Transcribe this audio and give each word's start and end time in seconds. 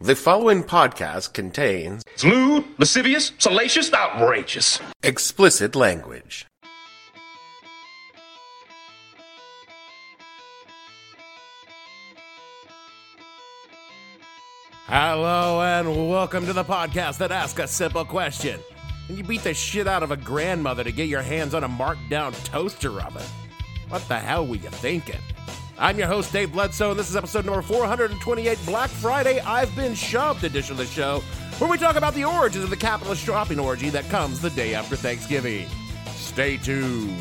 The 0.00 0.14
following 0.16 0.64
podcast 0.64 1.32
contains 1.32 2.02
Lewd, 2.22 2.64
lascivious, 2.78 3.32
salacious, 3.38 3.92
outrageous. 3.92 4.80
explicit 5.02 5.74
language. 5.74 6.46
Hello 14.86 15.62
and 15.62 16.10
welcome 16.10 16.44
to 16.46 16.52
the 16.52 16.64
podcast 16.64 17.18
that 17.18 17.32
asks 17.32 17.58
a 17.58 17.66
simple 17.66 18.04
question. 18.04 18.60
Can 19.06 19.16
you 19.16 19.24
beat 19.24 19.42
the 19.42 19.54
shit 19.54 19.86
out 19.86 20.02
of 20.02 20.10
a 20.10 20.16
grandmother 20.16 20.84
to 20.84 20.92
get 20.92 21.08
your 21.08 21.22
hands 21.22 21.54
on 21.54 21.64
a 21.64 21.68
marked 21.68 22.08
down 22.10 22.32
toaster 22.44 23.00
oven? 23.00 23.22
What 23.88 24.06
the 24.08 24.18
hell 24.18 24.46
were 24.46 24.56
you 24.56 24.68
thinking? 24.70 25.20
I'm 25.78 25.98
your 25.98 26.06
host, 26.06 26.32
Dave 26.32 26.52
Bledsoe, 26.52 26.90
and 26.90 26.98
this 26.98 27.10
is 27.10 27.16
episode 27.16 27.44
number 27.44 27.60
428, 27.60 28.58
Black 28.64 28.90
Friday 28.90 29.40
I've 29.40 29.74
Been 29.74 29.94
Shoved 29.94 30.44
edition 30.44 30.72
of 30.72 30.78
the 30.78 30.86
show, 30.86 31.20
where 31.58 31.68
we 31.68 31.78
talk 31.78 31.96
about 31.96 32.14
the 32.14 32.24
origins 32.24 32.62
of 32.62 32.70
the 32.70 32.76
capitalist 32.76 33.24
shopping 33.24 33.58
orgy 33.58 33.90
that 33.90 34.08
comes 34.08 34.40
the 34.40 34.50
day 34.50 34.74
after 34.74 34.94
Thanksgiving. 34.94 35.66
Stay 36.10 36.58
tuned. 36.58 37.20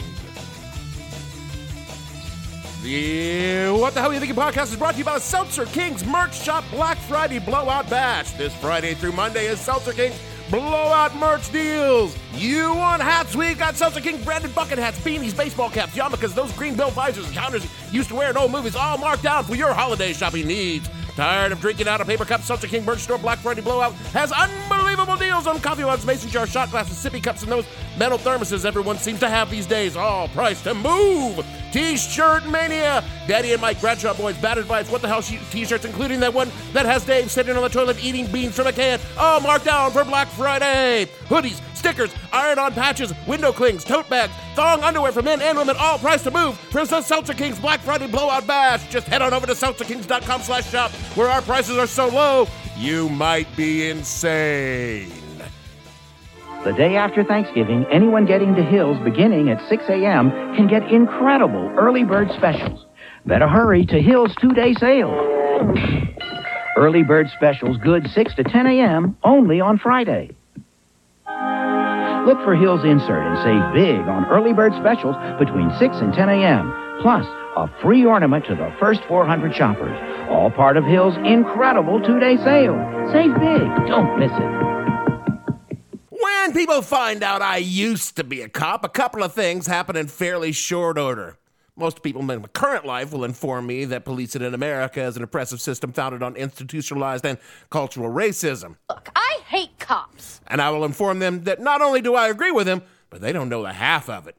The 2.83 3.69
What 3.69 3.95
the 3.95 4.01
Hell 4.01 4.11
Are 4.11 4.13
You 4.13 4.19
Thinking 4.19 4.37
podcast 4.37 4.71
is 4.71 4.75
brought 4.75 4.91
to 4.93 4.97
you 4.99 5.05
by 5.05 5.15
the 5.15 5.21
Seltzer 5.21 5.65
Kings 5.65 6.05
merch 6.05 6.39
shop 6.39 6.63
Black 6.69 6.97
Friday 6.99 7.39
Blowout 7.39 7.89
Bash. 7.89 8.31
This 8.33 8.53
Friday 8.57 8.93
through 8.93 9.13
Monday 9.13 9.47
is 9.47 9.59
Seltzer 9.59 9.93
Kings 9.93 10.19
blowout 10.53 11.15
merch 11.15 11.51
deals. 11.51 12.15
You 12.35 12.75
want 12.75 13.01
hats? 13.01 13.35
We 13.35 13.55
got 13.55 13.75
Seltzer 13.75 14.01
King 14.01 14.23
branded 14.23 14.53
bucket 14.53 14.77
hats, 14.77 14.99
beanies, 14.99 15.35
baseball 15.35 15.71
caps, 15.71 15.95
yarmulkes, 15.95 16.35
those 16.35 16.51
green 16.51 16.75
bill 16.75 16.91
visors 16.91 17.25
and 17.25 17.33
counters 17.33 17.65
used 17.91 18.09
to 18.09 18.15
wear 18.15 18.29
in 18.29 18.37
old 18.37 18.51
movies, 18.51 18.75
all 18.75 18.99
marked 18.99 19.23
down 19.23 19.43
for 19.45 19.55
your 19.55 19.73
holiday 19.73 20.13
shopping 20.13 20.45
needs. 20.45 20.87
Tired 21.15 21.51
of 21.51 21.59
drinking 21.59 21.87
out 21.87 22.01
of 22.01 22.07
paper 22.07 22.23
cups? 22.23 22.45
Seltzer 22.45 22.67
King 22.67 22.85
Merch 22.85 22.99
Store 22.99 23.17
Black 23.17 23.39
Friday 23.39 23.61
Blowout 23.61 23.93
has 24.13 24.31
unbelievable 24.31 24.92
deals 25.17 25.47
on 25.47 25.59
coffee 25.59 25.83
mugs, 25.83 26.05
mason 26.05 26.29
jars, 26.29 26.49
shot 26.49 26.71
glasses, 26.71 26.97
sippy 26.97 27.21
cups, 27.21 27.43
and 27.43 27.51
those 27.51 27.65
metal 27.97 28.17
thermoses 28.17 28.65
everyone 28.65 28.97
seems 28.97 29.19
to 29.19 29.29
have 29.29 29.49
these 29.49 29.65
days. 29.65 29.95
All 29.95 30.27
priced 30.29 30.63
to 30.65 30.73
move. 30.73 31.45
T-shirt 31.71 32.45
mania. 32.47 33.03
Daddy 33.27 33.53
and 33.53 33.61
Mike 33.61 33.81
Bradshaw 33.81 34.13
Boys 34.13 34.37
battered 34.37 34.67
by 34.67 34.83
what 34.83 35.01
the 35.01 35.07
hell 35.07 35.21
t-shirts, 35.21 35.85
including 35.85 36.19
that 36.19 36.33
one 36.33 36.51
that 36.73 36.85
has 36.85 37.05
Dave 37.05 37.31
sitting 37.31 37.55
on 37.55 37.63
the 37.63 37.69
toilet 37.69 38.03
eating 38.03 38.31
beans 38.31 38.55
from 38.55 38.67
a 38.67 38.73
can. 38.73 38.99
All 39.17 39.39
marked 39.39 39.65
down 39.65 39.91
for 39.91 40.03
Black 40.03 40.27
Friday. 40.27 41.07
Hoodies, 41.27 41.61
stickers, 41.75 42.13
iron-on 42.31 42.73
patches, 42.73 43.13
window 43.27 43.51
clings, 43.51 43.83
tote 43.83 44.09
bags, 44.09 44.33
thong 44.55 44.81
underwear 44.83 45.11
for 45.11 45.21
men 45.21 45.41
and 45.41 45.57
women, 45.57 45.75
all 45.79 45.97
priced 45.97 46.23
to 46.25 46.31
move. 46.31 46.59
The 46.71 47.01
Seltzer 47.01 47.33
Kings 47.33 47.59
Black 47.59 47.79
Friday 47.79 48.07
Blowout 48.07 48.45
Bash. 48.45 48.87
Just 48.89 49.07
head 49.07 49.21
on 49.21 49.33
over 49.33 49.47
to 49.47 49.53
seltzerkings.com 49.53 50.41
slash 50.41 50.69
shop 50.69 50.91
where 51.15 51.27
our 51.27 51.41
prices 51.41 51.77
are 51.77 51.87
so 51.87 52.07
low, 52.09 52.47
you 52.77 53.09
might 53.09 53.47
be 53.55 53.89
insane. 53.89 55.11
The 56.63 56.73
day 56.73 56.95
after 56.95 57.23
Thanksgiving, 57.23 57.85
anyone 57.91 58.25
getting 58.25 58.55
to 58.55 58.63
Hills 58.63 58.97
beginning 59.03 59.49
at 59.49 59.67
6 59.67 59.83
a.m. 59.89 60.31
can 60.55 60.67
get 60.67 60.89
incredible 60.89 61.69
early 61.77 62.03
bird 62.05 62.31
specials. 62.37 62.85
Better 63.25 63.47
hurry 63.47 63.85
to 63.87 64.01
Hills 64.01 64.33
two-day 64.39 64.73
sale. 64.75 65.11
Early 66.77 67.03
bird 67.03 67.29
specials 67.35 67.77
good 67.77 68.09
6 68.09 68.35
to 68.35 68.43
10 68.43 68.67
a.m. 68.67 69.17
only 69.23 69.59
on 69.59 69.77
Friday. 69.77 70.31
Look 72.25 72.39
for 72.45 72.55
Hills 72.55 72.85
Insert 72.85 73.21
and 73.21 73.37
save 73.43 73.73
big 73.73 73.99
on 74.07 74.25
early 74.27 74.53
bird 74.53 74.71
specials 74.79 75.17
between 75.37 75.69
6 75.77 75.95
and 75.97 76.13
10 76.13 76.29
a.m. 76.29 76.73
Plus, 77.01 77.25
a 77.55 77.67
free 77.81 78.05
ornament 78.05 78.45
to 78.45 78.55
the 78.55 78.73
first 78.79 79.01
400 79.07 79.55
shoppers. 79.55 79.95
All 80.29 80.49
part 80.49 80.77
of 80.77 80.85
Hills' 80.85 81.15
incredible 81.23 82.01
two-day 82.01 82.37
sale. 82.37 82.75
Save 83.11 83.33
big. 83.35 83.87
Don't 83.87 84.17
miss 84.17 84.31
it. 84.31 84.73
When 86.09 86.53
people 86.53 86.81
find 86.81 87.23
out 87.23 87.41
I 87.41 87.57
used 87.57 88.15
to 88.17 88.23
be 88.23 88.41
a 88.41 88.49
cop, 88.49 88.83
a 88.83 88.89
couple 88.89 89.23
of 89.23 89.33
things 89.33 89.67
happen 89.67 89.95
in 89.95 90.07
fairly 90.07 90.51
short 90.51 90.97
order. 90.97 91.37
Most 91.75 92.03
people 92.03 92.21
in 92.21 92.27
my 92.27 92.47
current 92.53 92.85
life 92.85 93.11
will 93.11 93.23
inform 93.23 93.65
me 93.65 93.85
that 93.85 94.05
policing 94.05 94.41
in 94.41 94.53
America 94.53 95.01
is 95.01 95.17
an 95.17 95.23
oppressive 95.23 95.59
system 95.59 95.91
founded 95.91 96.21
on 96.21 96.35
institutionalized 96.35 97.25
and 97.25 97.39
cultural 97.69 98.11
racism. 98.11 98.75
Look, 98.89 99.09
I 99.15 99.39
hate 99.47 99.79
cops. 99.79 100.39
And 100.47 100.61
I 100.61 100.69
will 100.69 100.85
inform 100.85 101.19
them 101.19 101.43
that 101.45 101.59
not 101.59 101.81
only 101.81 102.01
do 102.01 102.15
I 102.15 102.29
agree 102.29 102.51
with 102.51 102.67
them, 102.67 102.83
but 103.09 103.21
they 103.21 103.31
don't 103.31 103.49
know 103.49 103.63
the 103.63 103.73
half 103.73 104.09
of 104.09 104.27
it. 104.27 104.35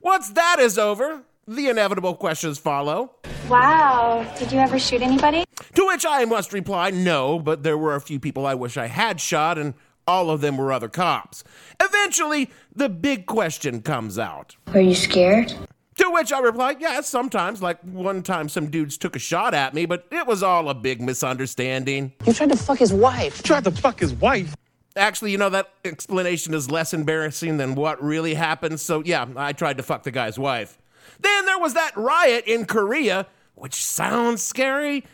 Once 0.00 0.30
that 0.30 0.58
is 0.60 0.78
over, 0.78 1.22
the 1.46 1.68
inevitable 1.68 2.14
questions 2.14 2.58
follow. 2.58 3.12
Wow. 3.48 4.26
Did 4.38 4.50
you 4.52 4.58
ever 4.58 4.78
shoot 4.78 5.02
anybody? 5.02 5.44
To 5.74 5.86
which 5.86 6.04
I 6.06 6.24
must 6.24 6.52
reply, 6.52 6.90
no, 6.90 7.38
but 7.38 7.62
there 7.62 7.78
were 7.78 7.94
a 7.94 8.00
few 8.00 8.18
people 8.18 8.46
I 8.46 8.54
wish 8.54 8.76
I 8.76 8.86
had 8.86 9.20
shot, 9.20 9.56
and 9.58 9.74
all 10.06 10.30
of 10.30 10.40
them 10.40 10.56
were 10.56 10.72
other 10.72 10.88
cops. 10.88 11.44
Eventually, 11.80 12.50
the 12.74 12.88
big 12.88 13.26
question 13.26 13.82
comes 13.82 14.18
out. 14.18 14.56
Are 14.74 14.80
you 14.80 14.94
scared? 14.94 15.52
To 15.98 16.10
which 16.10 16.30
I 16.32 16.40
replied, 16.40 16.80
yes, 16.80 17.08
sometimes. 17.08 17.62
Like 17.62 17.80
one 17.82 18.22
time 18.22 18.48
some 18.48 18.68
dudes 18.68 18.98
took 18.98 19.16
a 19.16 19.20
shot 19.20 19.54
at 19.54 19.72
me, 19.72 19.86
but 19.86 20.06
it 20.10 20.26
was 20.26 20.42
all 20.42 20.68
a 20.68 20.74
big 20.74 21.00
misunderstanding. 21.00 22.12
You 22.26 22.32
tried 22.34 22.50
to 22.50 22.56
fuck 22.56 22.78
his 22.78 22.92
wife. 22.92 23.38
You 23.38 23.42
Tried 23.44 23.64
to 23.64 23.70
fuck 23.70 24.00
his 24.00 24.12
wife. 24.12 24.54
Actually, 24.94 25.30
you 25.30 25.38
know, 25.38 25.50
that 25.50 25.70
explanation 25.84 26.54
is 26.54 26.70
less 26.70 26.92
embarrassing 26.92 27.56
than 27.56 27.74
what 27.74 28.02
really 28.02 28.34
happened. 28.34 28.80
So, 28.80 29.02
yeah, 29.04 29.26
I 29.36 29.52
tried 29.52 29.76
to 29.76 29.82
fuck 29.82 30.02
the 30.02 30.10
guy's 30.10 30.38
wife. 30.38 30.78
Then 31.20 31.46
there 31.46 31.58
was 31.58 31.74
that 31.74 31.96
riot 31.96 32.44
in 32.46 32.66
Korea, 32.66 33.26
which 33.54 33.74
sounds 33.74 34.42
scary. 34.42 35.04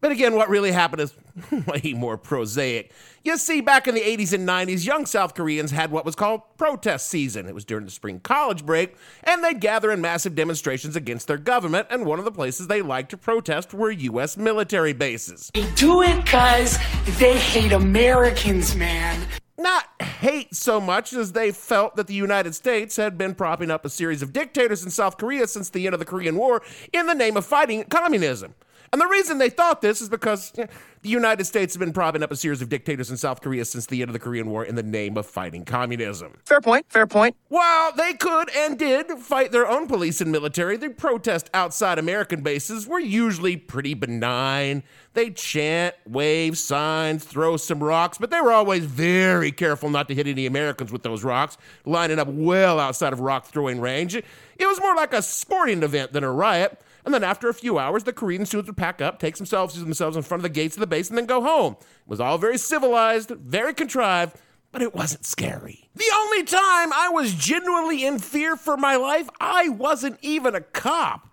But 0.00 0.12
again, 0.12 0.34
what 0.34 0.48
really 0.48 0.72
happened 0.72 1.02
is 1.02 1.14
way 1.66 1.92
more 1.94 2.16
prosaic. 2.16 2.92
You 3.22 3.36
see, 3.36 3.60
back 3.60 3.86
in 3.86 3.94
the 3.94 4.00
80s 4.00 4.32
and 4.32 4.48
90s, 4.48 4.86
young 4.86 5.04
South 5.04 5.34
Koreans 5.34 5.70
had 5.70 5.90
what 5.90 6.06
was 6.06 6.14
called 6.14 6.40
protest 6.56 7.08
season. 7.08 7.46
It 7.46 7.54
was 7.54 7.66
during 7.66 7.84
the 7.84 7.90
spring 7.90 8.18
college 8.20 8.64
break, 8.64 8.96
and 9.24 9.44
they'd 9.44 9.60
gather 9.60 9.90
in 9.90 10.00
massive 10.00 10.34
demonstrations 10.34 10.96
against 10.96 11.26
their 11.26 11.36
government, 11.36 11.88
and 11.90 12.06
one 12.06 12.18
of 12.18 12.24
the 12.24 12.32
places 12.32 12.66
they 12.66 12.80
liked 12.80 13.10
to 13.10 13.18
protest 13.18 13.74
were 13.74 13.90
U.S. 13.90 14.38
military 14.38 14.94
bases. 14.94 15.50
They 15.52 15.70
do 15.72 16.00
it 16.00 16.24
because 16.24 16.78
they 17.18 17.36
hate 17.36 17.72
Americans, 17.72 18.74
man. 18.74 19.26
Not 19.60 19.84
hate 20.00 20.54
so 20.54 20.80
much 20.80 21.12
as 21.12 21.32
they 21.32 21.52
felt 21.52 21.94
that 21.96 22.06
the 22.06 22.14
United 22.14 22.54
States 22.54 22.96
had 22.96 23.18
been 23.18 23.34
propping 23.34 23.70
up 23.70 23.84
a 23.84 23.90
series 23.90 24.22
of 24.22 24.32
dictators 24.32 24.82
in 24.82 24.90
South 24.90 25.18
Korea 25.18 25.46
since 25.46 25.68
the 25.68 25.84
end 25.84 25.92
of 25.92 25.98
the 25.98 26.06
Korean 26.06 26.36
War 26.36 26.62
in 26.94 27.04
the 27.04 27.12
name 27.12 27.36
of 27.36 27.44
fighting 27.44 27.84
communism. 27.84 28.54
And 28.92 29.00
the 29.00 29.06
reason 29.06 29.38
they 29.38 29.50
thought 29.50 29.82
this 29.82 30.00
is 30.00 30.08
because 30.08 30.52
eh, 30.58 30.66
the 31.02 31.08
United 31.08 31.44
States 31.44 31.74
has 31.74 31.78
been 31.78 31.92
propping 31.92 32.24
up 32.24 32.32
a 32.32 32.36
series 32.36 32.60
of 32.60 32.68
dictators 32.68 33.08
in 33.08 33.16
South 33.16 33.40
Korea 33.40 33.64
since 33.64 33.86
the 33.86 34.02
end 34.02 34.08
of 34.08 34.14
the 34.14 34.18
Korean 34.18 34.50
War 34.50 34.64
in 34.64 34.74
the 34.74 34.82
name 34.82 35.16
of 35.16 35.26
fighting 35.26 35.64
communism. 35.64 36.32
Fair 36.44 36.60
point, 36.60 36.86
fair 36.88 37.06
point. 37.06 37.36
While 37.48 37.92
they 37.92 38.14
could 38.14 38.50
and 38.50 38.76
did 38.76 39.08
fight 39.12 39.52
their 39.52 39.68
own 39.68 39.86
police 39.86 40.20
and 40.20 40.32
military, 40.32 40.76
the 40.76 40.90
protests 40.90 41.48
outside 41.54 42.00
American 42.00 42.42
bases 42.42 42.88
were 42.88 42.98
usually 42.98 43.56
pretty 43.56 43.94
benign. 43.94 44.82
They'd 45.14 45.36
chant, 45.36 45.94
wave 46.04 46.58
signs, 46.58 47.24
throw 47.24 47.56
some 47.56 47.82
rocks, 47.82 48.18
but 48.18 48.30
they 48.30 48.40
were 48.40 48.52
always 48.52 48.86
very 48.86 49.52
careful 49.52 49.88
not 49.88 50.08
to 50.08 50.16
hit 50.16 50.26
any 50.26 50.46
Americans 50.46 50.90
with 50.90 51.04
those 51.04 51.22
rocks, 51.22 51.56
lining 51.84 52.18
up 52.18 52.28
well 52.28 52.80
outside 52.80 53.12
of 53.12 53.20
rock 53.20 53.46
throwing 53.46 53.80
range. 53.80 54.16
It 54.16 54.66
was 54.66 54.80
more 54.80 54.96
like 54.96 55.12
a 55.12 55.22
sporting 55.22 55.84
event 55.84 56.12
than 56.12 56.24
a 56.24 56.32
riot. 56.32 56.80
And 57.04 57.14
then 57.14 57.24
after 57.24 57.48
a 57.48 57.54
few 57.54 57.78
hours, 57.78 58.04
the 58.04 58.12
Korean 58.12 58.44
students 58.46 58.68
would 58.68 58.76
pack 58.76 59.00
up, 59.00 59.18
take 59.18 59.34
of 59.34 59.48
themselves 59.48 59.76
in 60.16 60.22
front 60.22 60.40
of 60.40 60.42
the 60.42 60.48
gates 60.48 60.76
of 60.76 60.80
the 60.80 60.86
base, 60.86 61.08
and 61.08 61.16
then 61.16 61.26
go 61.26 61.42
home. 61.42 61.76
It 61.80 62.08
was 62.08 62.20
all 62.20 62.38
very 62.38 62.58
civilized, 62.58 63.30
very 63.30 63.72
contrived, 63.74 64.36
but 64.72 64.82
it 64.82 64.94
wasn't 64.94 65.24
scary. 65.24 65.88
The 65.94 66.12
only 66.14 66.44
time 66.44 66.92
I 66.92 67.10
was 67.12 67.34
genuinely 67.34 68.04
in 68.04 68.18
fear 68.18 68.54
for 68.56 68.76
my 68.76 68.96
life, 68.96 69.28
I 69.40 69.68
wasn't 69.68 70.18
even 70.22 70.54
a 70.54 70.60
cop. 70.60 71.28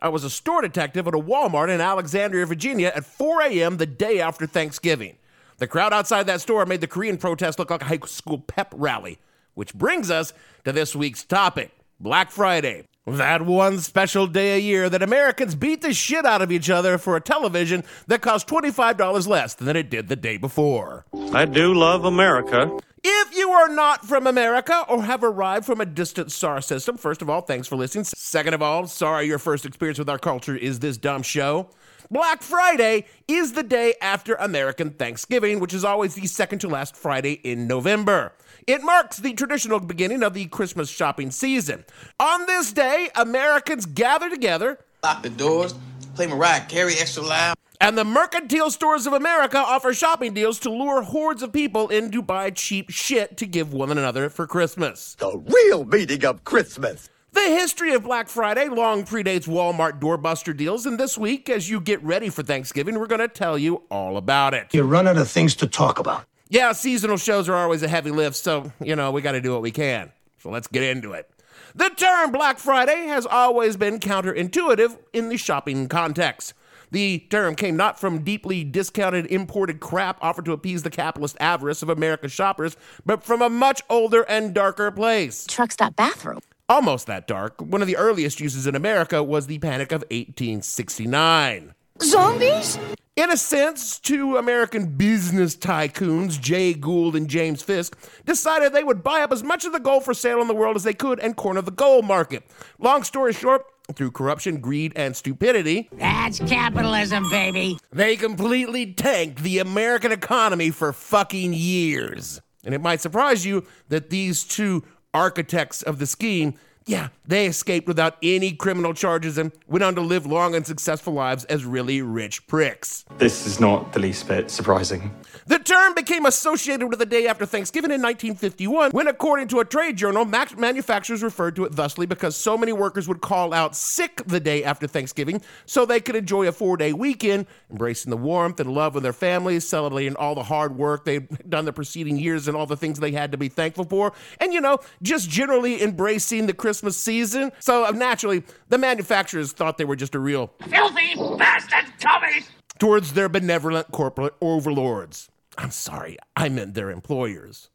I 0.00 0.08
was 0.08 0.24
a 0.24 0.30
store 0.30 0.62
detective 0.62 1.06
at 1.06 1.14
a 1.14 1.18
Walmart 1.18 1.72
in 1.72 1.80
Alexandria, 1.80 2.44
Virginia 2.44 2.90
at 2.94 3.04
4 3.04 3.42
a.m. 3.42 3.76
the 3.76 3.86
day 3.86 4.20
after 4.20 4.46
Thanksgiving. 4.46 5.16
The 5.58 5.68
crowd 5.68 5.92
outside 5.92 6.26
that 6.26 6.40
store 6.40 6.66
made 6.66 6.80
the 6.80 6.88
Korean 6.88 7.18
protest 7.18 7.60
look 7.60 7.70
like 7.70 7.82
a 7.82 7.84
high 7.84 8.00
school 8.06 8.38
pep 8.38 8.74
rally, 8.76 9.18
which 9.54 9.74
brings 9.74 10.10
us 10.10 10.32
to 10.64 10.72
this 10.72 10.96
week's 10.96 11.22
topic 11.22 11.70
Black 12.00 12.32
Friday. 12.32 12.88
That 13.06 13.42
one 13.42 13.80
special 13.80 14.28
day 14.28 14.54
a 14.54 14.60
year 14.60 14.88
that 14.88 15.02
Americans 15.02 15.56
beat 15.56 15.82
the 15.82 15.92
shit 15.92 16.24
out 16.24 16.40
of 16.40 16.52
each 16.52 16.70
other 16.70 16.98
for 16.98 17.16
a 17.16 17.20
television 17.20 17.82
that 18.06 18.22
cost 18.22 18.46
$25 18.46 19.26
less 19.26 19.54
than 19.54 19.74
it 19.74 19.90
did 19.90 20.06
the 20.06 20.14
day 20.14 20.36
before. 20.36 21.04
I 21.32 21.46
do 21.46 21.74
love 21.74 22.04
America. 22.04 22.78
If 23.02 23.36
you 23.36 23.50
are 23.50 23.68
not 23.68 24.06
from 24.06 24.28
America 24.28 24.84
or 24.88 25.02
have 25.02 25.24
arrived 25.24 25.66
from 25.66 25.80
a 25.80 25.86
distant 25.86 26.30
star 26.30 26.60
system, 26.60 26.96
first 26.96 27.22
of 27.22 27.28
all, 27.28 27.40
thanks 27.40 27.66
for 27.66 27.74
listening. 27.74 28.04
Second 28.04 28.54
of 28.54 28.62
all, 28.62 28.86
sorry 28.86 29.26
your 29.26 29.40
first 29.40 29.66
experience 29.66 29.98
with 29.98 30.08
our 30.08 30.20
culture 30.20 30.54
is 30.54 30.78
this 30.78 30.96
dumb 30.96 31.24
show. 31.24 31.70
Black 32.08 32.42
Friday 32.42 33.06
is 33.26 33.54
the 33.54 33.64
day 33.64 33.94
after 34.00 34.34
American 34.34 34.90
Thanksgiving, 34.90 35.58
which 35.58 35.74
is 35.74 35.84
always 35.84 36.14
the 36.14 36.28
second 36.28 36.60
to 36.60 36.68
last 36.68 36.94
Friday 36.94 37.32
in 37.32 37.66
November. 37.66 38.32
It 38.66 38.82
marks 38.82 39.16
the 39.16 39.32
traditional 39.34 39.80
beginning 39.80 40.22
of 40.22 40.34
the 40.34 40.46
Christmas 40.46 40.88
shopping 40.88 41.30
season. 41.30 41.84
On 42.20 42.46
this 42.46 42.72
day, 42.72 43.10
Americans 43.16 43.86
gather 43.86 44.30
together. 44.30 44.78
Lock 45.02 45.22
the 45.22 45.30
doors, 45.30 45.74
play 46.14 46.28
Mariah 46.28 46.64
Carey 46.66 46.94
extra 47.00 47.24
loud. 47.24 47.56
And 47.80 47.98
the 47.98 48.04
mercantile 48.04 48.70
stores 48.70 49.08
of 49.08 49.12
America 49.12 49.58
offer 49.58 49.92
shopping 49.92 50.34
deals 50.34 50.60
to 50.60 50.70
lure 50.70 51.02
hordes 51.02 51.42
of 51.42 51.52
people 51.52 51.88
in 51.88 52.12
to 52.12 52.22
buy 52.22 52.50
cheap 52.50 52.90
shit 52.90 53.36
to 53.38 53.46
give 53.46 53.72
one 53.72 53.90
another 53.90 54.28
for 54.28 54.46
Christmas. 54.46 55.16
The 55.16 55.36
real 55.36 55.84
meaning 55.84 56.24
of 56.24 56.44
Christmas. 56.44 57.10
The 57.32 57.40
history 57.40 57.94
of 57.94 58.04
Black 58.04 58.28
Friday 58.28 58.68
long 58.68 59.04
predates 59.04 59.48
Walmart 59.48 59.98
doorbuster 60.00 60.56
deals, 60.56 60.86
and 60.86 61.00
this 61.00 61.18
week, 61.18 61.48
as 61.48 61.68
you 61.68 61.80
get 61.80 62.00
ready 62.04 62.28
for 62.28 62.42
Thanksgiving, 62.42 63.00
we're 63.00 63.06
going 63.06 63.22
to 63.22 63.26
tell 63.26 63.58
you 63.58 63.82
all 63.90 64.16
about 64.18 64.54
it. 64.54 64.72
You 64.72 64.84
run 64.84 65.08
out 65.08 65.16
of 65.16 65.28
things 65.28 65.56
to 65.56 65.66
talk 65.66 65.98
about. 65.98 66.26
Yeah, 66.52 66.72
seasonal 66.72 67.16
shows 67.16 67.48
are 67.48 67.54
always 67.54 67.82
a 67.82 67.88
heavy 67.88 68.10
lift, 68.10 68.36
so, 68.36 68.70
you 68.78 68.94
know, 68.94 69.10
we 69.10 69.22
got 69.22 69.32
to 69.32 69.40
do 69.40 69.52
what 69.52 69.62
we 69.62 69.70
can. 69.70 70.12
So 70.36 70.50
let's 70.50 70.66
get 70.66 70.82
into 70.82 71.14
it. 71.14 71.30
The 71.74 71.88
term 71.88 72.30
Black 72.30 72.58
Friday 72.58 73.06
has 73.06 73.24
always 73.24 73.78
been 73.78 73.98
counterintuitive 73.98 74.98
in 75.14 75.30
the 75.30 75.38
shopping 75.38 75.88
context. 75.88 76.52
The 76.90 77.20
term 77.30 77.54
came 77.54 77.74
not 77.74 77.98
from 77.98 78.22
deeply 78.22 78.64
discounted 78.64 79.24
imported 79.28 79.80
crap 79.80 80.18
offered 80.20 80.44
to 80.44 80.52
appease 80.52 80.82
the 80.82 80.90
capitalist 80.90 81.38
avarice 81.40 81.80
of 81.80 81.88
America's 81.88 82.32
shoppers, 82.32 82.76
but 83.06 83.24
from 83.24 83.40
a 83.40 83.48
much 83.48 83.80
older 83.88 84.20
and 84.28 84.52
darker 84.52 84.90
place. 84.90 85.46
Truck 85.46 85.72
stop 85.72 85.96
bathroom. 85.96 86.40
Almost 86.68 87.06
that 87.06 87.26
dark. 87.26 87.62
One 87.62 87.80
of 87.80 87.88
the 87.88 87.96
earliest 87.96 88.40
uses 88.40 88.66
in 88.66 88.74
America 88.74 89.22
was 89.22 89.46
the 89.46 89.58
Panic 89.58 89.90
of 89.90 90.02
1869. 90.10 91.72
Zombies? 92.02 92.78
In 93.14 93.30
a 93.30 93.36
sense, 93.36 93.98
two 93.98 94.38
American 94.38 94.86
business 94.96 95.54
tycoons, 95.54 96.40
Jay 96.40 96.72
Gould 96.72 97.14
and 97.14 97.28
James 97.28 97.60
Fisk, 97.60 97.94
decided 98.24 98.72
they 98.72 98.82
would 98.82 99.02
buy 99.02 99.20
up 99.20 99.32
as 99.32 99.42
much 99.42 99.66
of 99.66 99.72
the 99.74 99.80
gold 99.80 100.02
for 100.02 100.14
sale 100.14 100.40
in 100.40 100.48
the 100.48 100.54
world 100.54 100.76
as 100.76 100.84
they 100.84 100.94
could 100.94 101.20
and 101.20 101.36
corner 101.36 101.60
the 101.60 101.70
gold 101.70 102.06
market. 102.06 102.42
Long 102.78 103.02
story 103.02 103.34
short, 103.34 103.66
through 103.94 104.12
corruption, 104.12 104.60
greed, 104.62 104.94
and 104.96 105.14
stupidity, 105.14 105.90
that's 105.92 106.38
capitalism, 106.38 107.28
baby. 107.28 107.76
They 107.92 108.16
completely 108.16 108.94
tanked 108.94 109.42
the 109.42 109.58
American 109.58 110.10
economy 110.10 110.70
for 110.70 110.94
fucking 110.94 111.52
years. 111.52 112.40
And 112.64 112.74
it 112.74 112.80
might 112.80 113.02
surprise 113.02 113.44
you 113.44 113.66
that 113.90 114.08
these 114.08 114.42
two 114.42 114.84
architects 115.12 115.82
of 115.82 115.98
the 115.98 116.06
scheme 116.06 116.54
yeah, 116.86 117.08
they 117.26 117.46
escaped 117.46 117.86
without 117.86 118.16
any 118.22 118.52
criminal 118.52 118.94
charges 118.94 119.38
and 119.38 119.52
went 119.68 119.84
on 119.84 119.94
to 119.94 120.00
live 120.00 120.26
long 120.26 120.54
and 120.54 120.66
successful 120.66 121.12
lives 121.12 121.44
as 121.44 121.64
really 121.64 122.02
rich 122.02 122.46
pricks. 122.46 123.04
This 123.18 123.46
is 123.46 123.60
not 123.60 123.92
the 123.92 124.00
least 124.00 124.26
bit 124.26 124.50
surprising. 124.50 125.14
The 125.46 125.58
term 125.58 125.94
became 125.94 126.26
associated 126.26 126.88
with 126.88 126.98
the 126.98 127.06
day 127.06 127.26
after 127.26 127.46
Thanksgiving 127.46 127.90
in 127.90 128.02
1951, 128.02 128.90
when, 128.90 129.06
according 129.06 129.48
to 129.48 129.60
a 129.60 129.64
trade 129.64 129.96
journal, 129.96 130.24
manufacturers 130.24 131.22
referred 131.22 131.56
to 131.56 131.64
it 131.64 131.72
thusly 131.72 132.06
because 132.06 132.36
so 132.36 132.58
many 132.58 132.72
workers 132.72 133.06
would 133.06 133.20
call 133.20 133.54
out 133.54 133.76
sick 133.76 134.22
the 134.26 134.40
day 134.40 134.64
after 134.64 134.86
Thanksgiving 134.86 135.40
so 135.66 135.84
they 135.84 136.00
could 136.00 136.16
enjoy 136.16 136.48
a 136.48 136.52
four 136.52 136.76
day 136.76 136.92
weekend, 136.92 137.46
embracing 137.70 138.10
the 138.10 138.16
warmth 138.16 138.58
and 138.60 138.72
love 138.72 138.96
of 138.96 139.02
their 139.02 139.12
families, 139.12 139.66
celebrating 139.66 140.16
all 140.16 140.34
the 140.34 140.44
hard 140.44 140.76
work 140.76 141.04
they'd 141.04 141.28
done 141.48 141.64
the 141.64 141.72
preceding 141.72 142.18
years 142.18 142.48
and 142.48 142.56
all 142.56 142.66
the 142.66 142.76
things 142.76 142.98
they 142.98 143.12
had 143.12 143.32
to 143.32 143.38
be 143.38 143.48
thankful 143.48 143.84
for, 143.84 144.12
and, 144.40 144.52
you 144.52 144.60
know, 144.60 144.78
just 145.00 145.30
generally 145.30 145.82
embracing 145.82 146.46
the 146.46 146.52
Christmas 146.52 146.71
season. 146.72 147.52
So, 147.60 147.84
uh, 147.86 147.90
naturally, 147.90 148.42
the 148.68 148.78
manufacturers 148.78 149.52
thought 149.52 149.78
they 149.78 149.84
were 149.84 149.96
just 149.96 150.14
a 150.14 150.18
real 150.18 150.52
filthy 150.68 151.14
bastard 151.38 151.84
commies 152.00 152.48
towards 152.78 153.12
their 153.12 153.28
benevolent 153.28 153.90
corporate 153.92 154.34
overlords. 154.40 155.28
I'm 155.58 155.70
sorry, 155.70 156.16
I 156.36 156.48
meant 156.48 156.74
their 156.74 156.90
employers. 156.90 157.68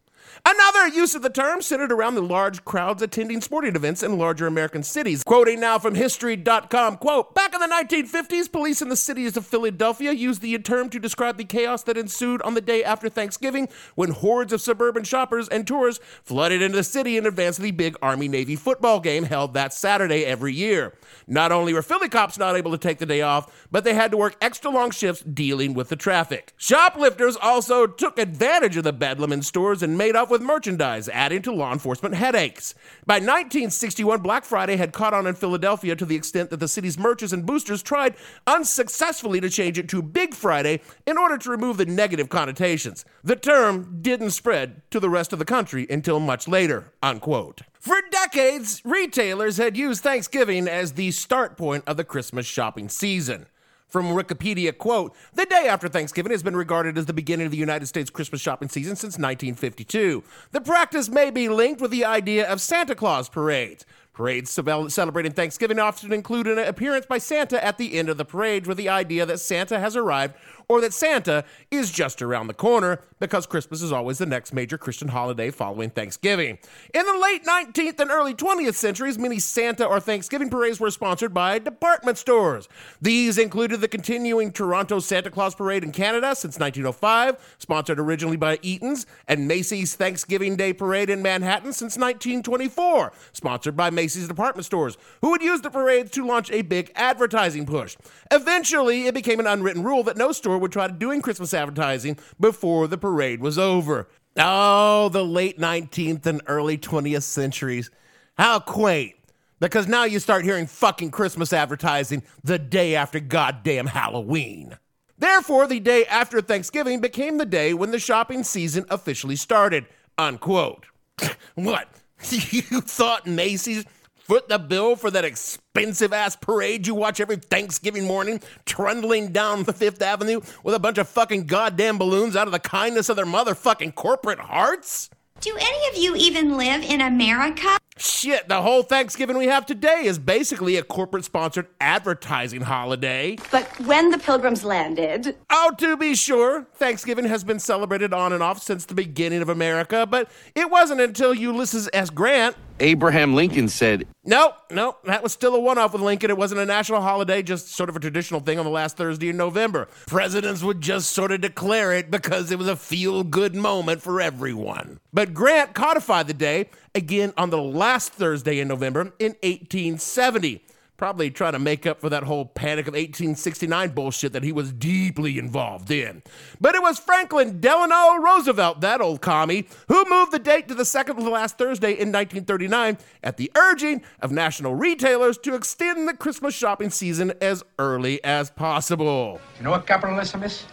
Another 0.45 0.87
use 0.87 1.15
of 1.15 1.21
the 1.21 1.29
term 1.29 1.61
centered 1.61 1.91
around 1.91 2.15
the 2.15 2.21
large 2.21 2.63
crowds 2.65 3.01
attending 3.01 3.41
sporting 3.41 3.75
events 3.75 4.03
in 4.03 4.17
larger 4.17 4.47
American 4.47 4.83
cities. 4.83 5.23
Quoting 5.23 5.59
now 5.59 5.79
from 5.79 5.95
History.com, 5.95 6.97
quote, 6.97 7.33
Back 7.35 7.53
in 7.53 7.61
the 7.61 7.67
1950s, 7.67 8.51
police 8.51 8.81
in 8.81 8.89
the 8.89 8.95
cities 8.95 9.37
of 9.37 9.45
Philadelphia 9.45 10.11
used 10.11 10.41
the 10.41 10.57
term 10.59 10.89
to 10.89 10.99
describe 10.99 11.37
the 11.37 11.43
chaos 11.43 11.83
that 11.83 11.97
ensued 11.97 12.41
on 12.41 12.53
the 12.53 12.61
day 12.61 12.83
after 12.83 13.09
Thanksgiving 13.09 13.69
when 13.95 14.11
hordes 14.11 14.53
of 14.53 14.61
suburban 14.61 15.03
shoppers 15.03 15.47
and 15.47 15.65
tourists 15.65 16.03
flooded 16.23 16.61
into 16.61 16.77
the 16.77 16.83
city 16.83 17.17
in 17.17 17.25
advance 17.25 17.57
of 17.57 17.63
the 17.63 17.71
big 17.71 17.95
Army-Navy 18.01 18.55
football 18.55 18.99
game 18.99 19.23
held 19.23 19.53
that 19.53 19.73
Saturday 19.73 20.25
every 20.25 20.53
year. 20.53 20.93
Not 21.27 21.51
only 21.51 21.73
were 21.73 21.81
Philly 21.81 22.09
cops 22.09 22.37
not 22.37 22.55
able 22.55 22.71
to 22.71 22.77
take 22.77 22.99
the 22.99 23.05
day 23.05 23.21
off, 23.21 23.67
but 23.71 23.83
they 23.83 23.93
had 23.93 24.11
to 24.11 24.17
work 24.17 24.35
extra 24.41 24.69
long 24.71 24.91
shifts 24.91 25.23
dealing 25.23 25.73
with 25.73 25.89
the 25.89 25.95
traffic. 25.95 26.53
Shoplifters 26.57 27.37
also 27.37 27.87
took 27.87 28.19
advantage 28.19 28.77
of 28.77 28.83
the 28.83 28.93
bedlam 28.93 29.31
in 29.31 29.41
stores 29.41 29.81
and 29.81 29.97
made 29.97 30.15
off 30.17 30.29
with 30.29 30.41
merchandise, 30.41 31.07
adding 31.07 31.41
to 31.43 31.53
law 31.53 31.71
enforcement 31.71 32.15
headaches. 32.15 32.73
By 33.05 33.15
1961, 33.15 34.21
Black 34.21 34.43
Friday 34.43 34.75
had 34.75 34.91
caught 34.91 35.13
on 35.13 35.27
in 35.27 35.35
Philadelphia 35.35 35.95
to 35.95 36.05
the 36.05 36.15
extent 36.15 36.49
that 36.49 36.59
the 36.59 36.67
city's 36.67 36.97
merchants 36.97 37.31
and 37.31 37.45
boosters 37.45 37.81
tried 37.81 38.15
unsuccessfully 38.45 39.39
to 39.39 39.49
change 39.49 39.79
it 39.79 39.87
to 39.89 40.01
Big 40.01 40.33
Friday 40.33 40.81
in 41.05 41.17
order 41.17 41.37
to 41.37 41.49
remove 41.49 41.77
the 41.77 41.85
negative 41.85 42.27
connotations. 42.27 43.05
The 43.23 43.35
term 43.35 43.99
didn't 44.01 44.31
spread 44.31 44.81
to 44.91 44.99
the 44.99 45.09
rest 45.09 45.31
of 45.31 45.39
the 45.39 45.45
country 45.45 45.87
until 45.89 46.19
much 46.19 46.47
later, 46.47 46.91
unquote. 47.01 47.61
For 47.79 48.01
decades, 48.11 48.81
retailers 48.83 49.57
had 49.57 49.77
used 49.77 50.03
Thanksgiving 50.03 50.67
as 50.67 50.93
the 50.93 51.11
start 51.11 51.55
point 51.55 51.83
of 51.87 51.95
the 51.95 52.03
Christmas 52.03 52.45
shopping 52.45 52.89
season. 52.89 53.45
From 53.87 54.07
Wikipedia, 54.07 54.77
quote, 54.77 55.15
the 55.33 55.45
day 55.45 55.67
after 55.69 55.87
Thanksgiving 55.87 56.33
has 56.33 56.43
been 56.43 56.57
regarded 56.57 56.97
as 56.97 57.05
the 57.05 57.13
beginning 57.13 57.45
of 57.45 57.51
the 57.51 57.57
United 57.57 57.85
States 57.85 58.09
Christmas 58.09 58.41
shopping 58.41 58.67
season 58.67 58.97
since 58.97 59.13
1952. 59.13 60.23
The 60.51 60.59
practice 60.59 61.07
may 61.07 61.31
be 61.31 61.47
linked 61.47 61.79
with 61.79 61.91
the 61.91 62.03
idea 62.03 62.45
of 62.51 62.59
Santa 62.59 62.95
Claus 62.95 63.29
parades. 63.29 63.85
Parades 64.17 64.49
celebrating 64.49 65.31
Thanksgiving 65.31 65.77
often 65.77 66.11
include 66.11 66.47
an 66.47 66.57
appearance 66.57 67.05
by 67.05 67.19
Santa 67.19 67.63
at 67.63 67.77
the 67.77 67.93
end 67.93 68.09
of 68.09 68.17
the 68.17 68.25
parade 68.25 68.65
with 68.65 68.75
the 68.75 68.89
idea 68.89 69.27
that 69.27 69.37
Santa 69.37 69.79
has 69.79 69.95
arrived 69.95 70.33
or 70.67 70.81
that 70.81 70.91
Santa 70.91 71.45
is 71.69 71.91
just 71.91 72.23
around 72.23 72.47
the 72.47 72.53
corner 72.55 72.99
because 73.19 73.45
Christmas 73.45 73.83
is 73.83 73.91
always 73.91 74.17
the 74.17 74.25
next 74.25 74.53
major 74.53 74.77
Christian 74.77 75.09
holiday 75.09 75.51
following 75.51 75.91
Thanksgiving. 75.91 76.57
In 76.95 77.05
the 77.05 77.17
late 77.21 77.45
19th 77.45 77.99
and 77.99 78.09
early 78.09 78.33
20th 78.33 78.73
centuries, 78.73 79.19
many 79.19 79.37
Santa 79.37 79.85
or 79.85 79.99
Thanksgiving 79.99 80.49
parades 80.49 80.79
were 80.79 80.89
sponsored 80.89 81.33
by 81.33 81.59
department 81.59 82.17
stores. 82.17 82.67
These 82.99 83.37
included 83.37 83.81
the 83.81 83.87
continuing 83.87 84.51
Toronto 84.51 84.97
Santa 84.99 85.29
Claus 85.29 85.53
Parade 85.53 85.83
in 85.83 85.91
Canada 85.91 86.35
since 86.35 86.57
1905, 86.57 87.55
sponsored 87.59 87.99
originally 87.99 88.37
by 88.37 88.57
Eaton's, 88.63 89.05
and 89.27 89.47
Macy's 89.47 89.95
Thanksgiving 89.95 90.55
Day 90.55 90.73
Parade 90.73 91.11
in 91.11 91.21
Manhattan 91.21 91.71
since 91.71 91.97
1924, 91.97 93.13
sponsored 93.31 93.77
by 93.77 93.91
Macy's 93.91 94.06
department 94.15 94.65
stores, 94.65 94.97
who 95.21 95.31
would 95.31 95.41
use 95.41 95.61
the 95.61 95.69
parades 95.69 96.11
to 96.11 96.25
launch 96.25 96.51
a 96.51 96.61
big 96.61 96.91
advertising 96.95 97.65
push. 97.65 97.97
Eventually, 98.31 99.07
it 99.07 99.13
became 99.13 99.39
an 99.39 99.47
unwritten 99.47 99.83
rule 99.83 100.03
that 100.03 100.17
no 100.17 100.31
store 100.31 100.57
would 100.57 100.71
try 100.71 100.87
to 100.87 100.93
doing 100.93 101.21
Christmas 101.21 101.53
advertising 101.53 102.17
before 102.39 102.87
the 102.87 102.97
parade 102.97 103.41
was 103.41 103.57
over. 103.57 104.07
Oh, 104.37 105.09
the 105.09 105.25
late 105.25 105.57
19th 105.59 106.25
and 106.25 106.41
early 106.47 106.77
20th 106.77 107.23
centuries. 107.23 107.89
How 108.37 108.59
quaint. 108.59 109.15
Because 109.59 109.87
now 109.87 110.03
you 110.03 110.19
start 110.19 110.45
hearing 110.45 110.67
fucking 110.67 111.09
Christmas 111.09 111.51
advertising 111.51 112.21
the 112.43 112.59
day 112.59 112.95
after 112.95 113.19
goddamn 113.19 113.87
Halloween. 113.87 114.77
Therefore, 115.17 115.65
the 115.65 115.79
day 115.79 116.05
after 116.05 116.41
Thanksgiving 116.41 117.01
became 117.01 117.39
the 117.39 117.45
day 117.45 117.73
when 117.73 117.89
the 117.89 117.97
shopping 117.97 118.43
season 118.43 118.85
officially 118.89 119.35
started. 119.35 119.87
Unquote. 120.17 120.85
what? 121.55 121.89
you 122.29 122.81
thought 122.81 123.25
Macy's 123.25 123.85
foot 124.27 124.49
the 124.49 124.59
bill 124.59 124.97
for 124.97 125.09
that 125.09 125.23
expensive 125.23 126.11
ass 126.11 126.35
parade 126.35 126.85
you 126.85 126.93
watch 126.93 127.21
every 127.21 127.37
Thanksgiving 127.37 128.03
morning, 128.03 128.41
trundling 128.65 129.31
down 129.31 129.63
the 129.63 129.71
Fifth 129.71 130.01
Avenue 130.01 130.41
with 130.63 130.75
a 130.75 130.79
bunch 130.79 130.97
of 130.97 131.07
fucking 131.07 131.45
goddamn 131.45 131.97
balloons 131.97 132.35
out 132.35 132.45
of 132.45 132.51
the 132.51 132.59
kindness 132.59 133.07
of 133.07 133.15
their 133.15 133.25
motherfucking 133.25 133.95
corporate 133.95 134.39
hearts? 134.39 135.09
Do 135.39 135.55
any 135.55 135.87
of 135.87 135.95
you 135.95 136.15
even 136.17 136.57
live 136.57 136.83
in 136.83 136.99
America? 136.99 137.77
Shit, 137.95 138.49
the 138.49 138.61
whole 138.61 138.83
Thanksgiving 138.83 139.37
we 139.37 139.45
have 139.45 139.65
today 139.65 140.01
is 140.03 140.19
basically 140.19 140.75
a 140.75 140.83
corporate 140.83 141.23
sponsored 141.23 141.67
advertising 141.79 142.61
holiday. 142.61 143.37
But 143.49 143.65
when 143.85 144.09
the 144.09 144.17
pilgrims 144.17 144.65
landed. 144.65 145.37
Oh, 145.49 145.71
to 145.77 145.95
be 145.95 146.15
sure, 146.15 146.67
Thanksgiving 146.75 147.25
has 147.25 147.45
been 147.45 147.59
celebrated 147.59 148.13
on 148.13 148.33
and 148.33 148.43
off 148.43 148.61
since 148.61 148.85
the 148.85 148.93
beginning 148.93 149.41
of 149.41 149.47
America, 149.47 150.05
but 150.05 150.29
it 150.53 150.69
wasn't 150.69 150.99
until 150.99 151.33
Ulysses 151.33 151.87
S. 151.93 152.09
Grant 152.09 152.55
Abraham 152.79 153.33
Lincoln 153.33 153.67
said, 153.67 154.07
"No, 154.23 154.53
no, 154.69 154.97
That 155.05 155.23
was 155.23 155.31
still 155.31 155.55
a 155.55 155.59
one 155.59 155.77
off 155.77 155.93
with 155.93 156.01
Lincoln. 156.01 156.29
It 156.29 156.37
wasn't 156.37 156.61
a 156.61 156.65
national 156.65 157.01
holiday, 157.01 157.41
just 157.41 157.69
sort 157.69 157.89
of 157.89 157.95
a 157.95 157.99
traditional 157.99 158.39
thing 158.39 158.59
on 158.59 158.65
the 158.65 158.71
last 158.71 158.97
Thursday 158.97 159.29
in 159.29 159.37
November. 159.37 159.87
Presidents 160.05 160.63
would 160.63 160.81
just 160.81 161.11
sort 161.11 161.31
of 161.31 161.41
declare 161.41 161.93
it 161.93 162.11
because 162.11 162.51
it 162.51 162.59
was 162.59 162.67
a 162.67 162.75
feel 162.75 163.23
good 163.23 163.55
moment 163.55 164.01
for 164.01 164.21
everyone. 164.21 164.99
But 165.13 165.33
Grant 165.33 165.73
codified 165.73 166.27
the 166.27 166.33
day 166.33 166.69
again 166.93 167.33
on 167.37 167.49
the 167.49 167.61
last 167.61 168.11
Thursday 168.13 168.59
in 168.59 168.67
November 168.67 169.13
in 169.19 169.35
1870 169.43 170.61
probably 170.97 171.29
trying 171.29 171.53
to 171.53 171.59
make 171.59 171.85
up 171.85 172.01
for 172.01 172.09
that 172.09 172.23
whole 172.23 172.45
Panic 172.45 172.87
of 172.87 172.93
1869 172.93 173.89
bullshit 173.91 174.33
that 174.33 174.43
he 174.43 174.51
was 174.51 174.73
deeply 174.73 175.37
involved 175.37 175.91
in. 175.91 176.23
But 176.59 176.75
it 176.75 176.81
was 176.81 176.99
Franklin 176.99 177.61
Delano 177.61 178.21
Roosevelt, 178.21 178.81
that 178.81 178.99
old 178.99 179.21
commie, 179.21 179.67
who 179.87 180.03
moved 180.09 180.31
the 180.31 180.39
date 180.39 180.67
to 180.67 180.73
the 180.73 180.85
second 180.85 181.17
to 181.17 181.29
last 181.29 181.57
Thursday 181.57 181.91
in 181.91 182.11
1939 182.11 182.97
at 183.23 183.37
the 183.37 183.51
urging 183.55 184.01
of 184.21 184.31
national 184.31 184.75
retailers 184.75 185.37
to 185.39 185.53
extend 185.53 186.07
the 186.07 186.15
Christmas 186.15 186.55
shopping 186.55 186.89
season 186.89 187.31
as 187.41 187.63
early 187.77 188.23
as 188.23 188.49
possible. 188.49 189.39
You 189.57 189.63
know 189.63 189.71
what 189.71 189.85
capitalism 189.85 190.43
is? 190.43 190.65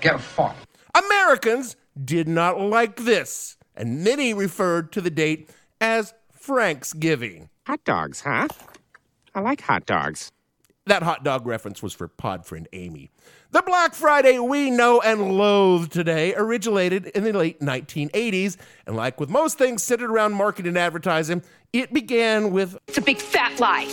Get 0.00 0.20
fought. 0.20 0.56
Americans 0.94 1.76
did 2.04 2.28
not 2.28 2.60
like 2.60 2.96
this, 2.96 3.56
and 3.74 4.04
many 4.04 4.34
referred 4.34 4.92
to 4.92 5.00
the 5.00 5.10
date 5.10 5.50
as 5.80 6.14
Franksgiving. 6.32 7.48
Hot 7.66 7.84
dogs, 7.84 8.20
huh? 8.20 8.48
I 9.34 9.40
like 9.40 9.62
hot 9.62 9.86
dogs. 9.86 10.30
That 10.86 11.02
hot 11.02 11.24
dog 11.24 11.46
reference 11.46 11.82
was 11.82 11.94
for 11.94 12.06
pod 12.06 12.44
friend 12.44 12.68
Amy. 12.72 13.10
The 13.50 13.62
Black 13.62 13.94
Friday 13.94 14.38
we 14.38 14.70
know 14.70 15.00
and 15.00 15.32
loathe 15.32 15.90
today 15.90 16.34
originated 16.34 17.06
in 17.06 17.24
the 17.24 17.32
late 17.32 17.60
1980s, 17.60 18.56
and 18.86 18.96
like 18.96 19.18
with 19.18 19.30
most 19.30 19.56
things 19.56 19.82
centered 19.82 20.10
around 20.10 20.34
marketing 20.34 20.70
and 20.70 20.78
advertising, 20.78 21.42
it 21.72 21.94
began 21.94 22.50
with 22.50 22.76
It's 22.88 22.98
a 22.98 23.02
big 23.02 23.18
fat 23.18 23.58
lie. 23.58 23.88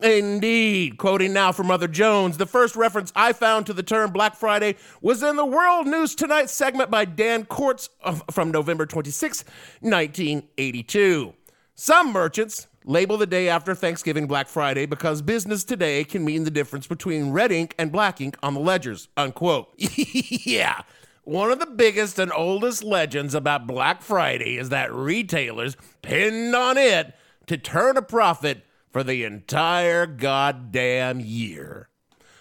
Indeed. 0.00 0.96
Quoting 0.98 1.32
now 1.32 1.50
from 1.50 1.66
Mother 1.66 1.88
Jones, 1.88 2.36
the 2.36 2.46
first 2.46 2.76
reference 2.76 3.12
I 3.16 3.32
found 3.32 3.66
to 3.66 3.72
the 3.72 3.82
term 3.82 4.12
Black 4.12 4.36
Friday 4.36 4.76
was 5.00 5.24
in 5.24 5.34
the 5.34 5.44
World 5.44 5.88
News 5.88 6.14
Tonight 6.14 6.50
segment 6.50 6.88
by 6.88 7.04
Dan 7.04 7.46
Cordtz 7.46 7.88
from 8.30 8.52
November 8.52 8.86
26, 8.86 9.44
1982. 9.80 11.34
Some 11.74 12.12
merchants 12.12 12.67
label 12.84 13.16
the 13.16 13.26
day 13.26 13.48
after 13.48 13.74
Thanksgiving 13.74 14.26
Black 14.26 14.48
Friday 14.48 14.86
because 14.86 15.22
business 15.22 15.64
today 15.64 16.04
can 16.04 16.24
mean 16.24 16.44
the 16.44 16.50
difference 16.50 16.86
between 16.86 17.30
red 17.30 17.52
ink 17.52 17.74
and 17.78 17.92
black 17.92 18.20
ink 18.20 18.36
on 18.42 18.54
the 18.54 18.60
ledgers, 18.60 19.08
unquote. 19.16 19.72
yeah. 19.76 20.82
One 21.24 21.50
of 21.50 21.58
the 21.58 21.66
biggest 21.66 22.18
and 22.18 22.32
oldest 22.32 22.82
legends 22.82 23.34
about 23.34 23.66
Black 23.66 24.00
Friday 24.00 24.56
is 24.56 24.70
that 24.70 24.90
retailers 24.90 25.76
pinned 26.00 26.56
on 26.56 26.78
it 26.78 27.14
to 27.46 27.58
turn 27.58 27.98
a 27.98 28.02
profit 28.02 28.64
for 28.90 29.04
the 29.04 29.24
entire 29.24 30.06
goddamn 30.06 31.20
year. 31.20 31.90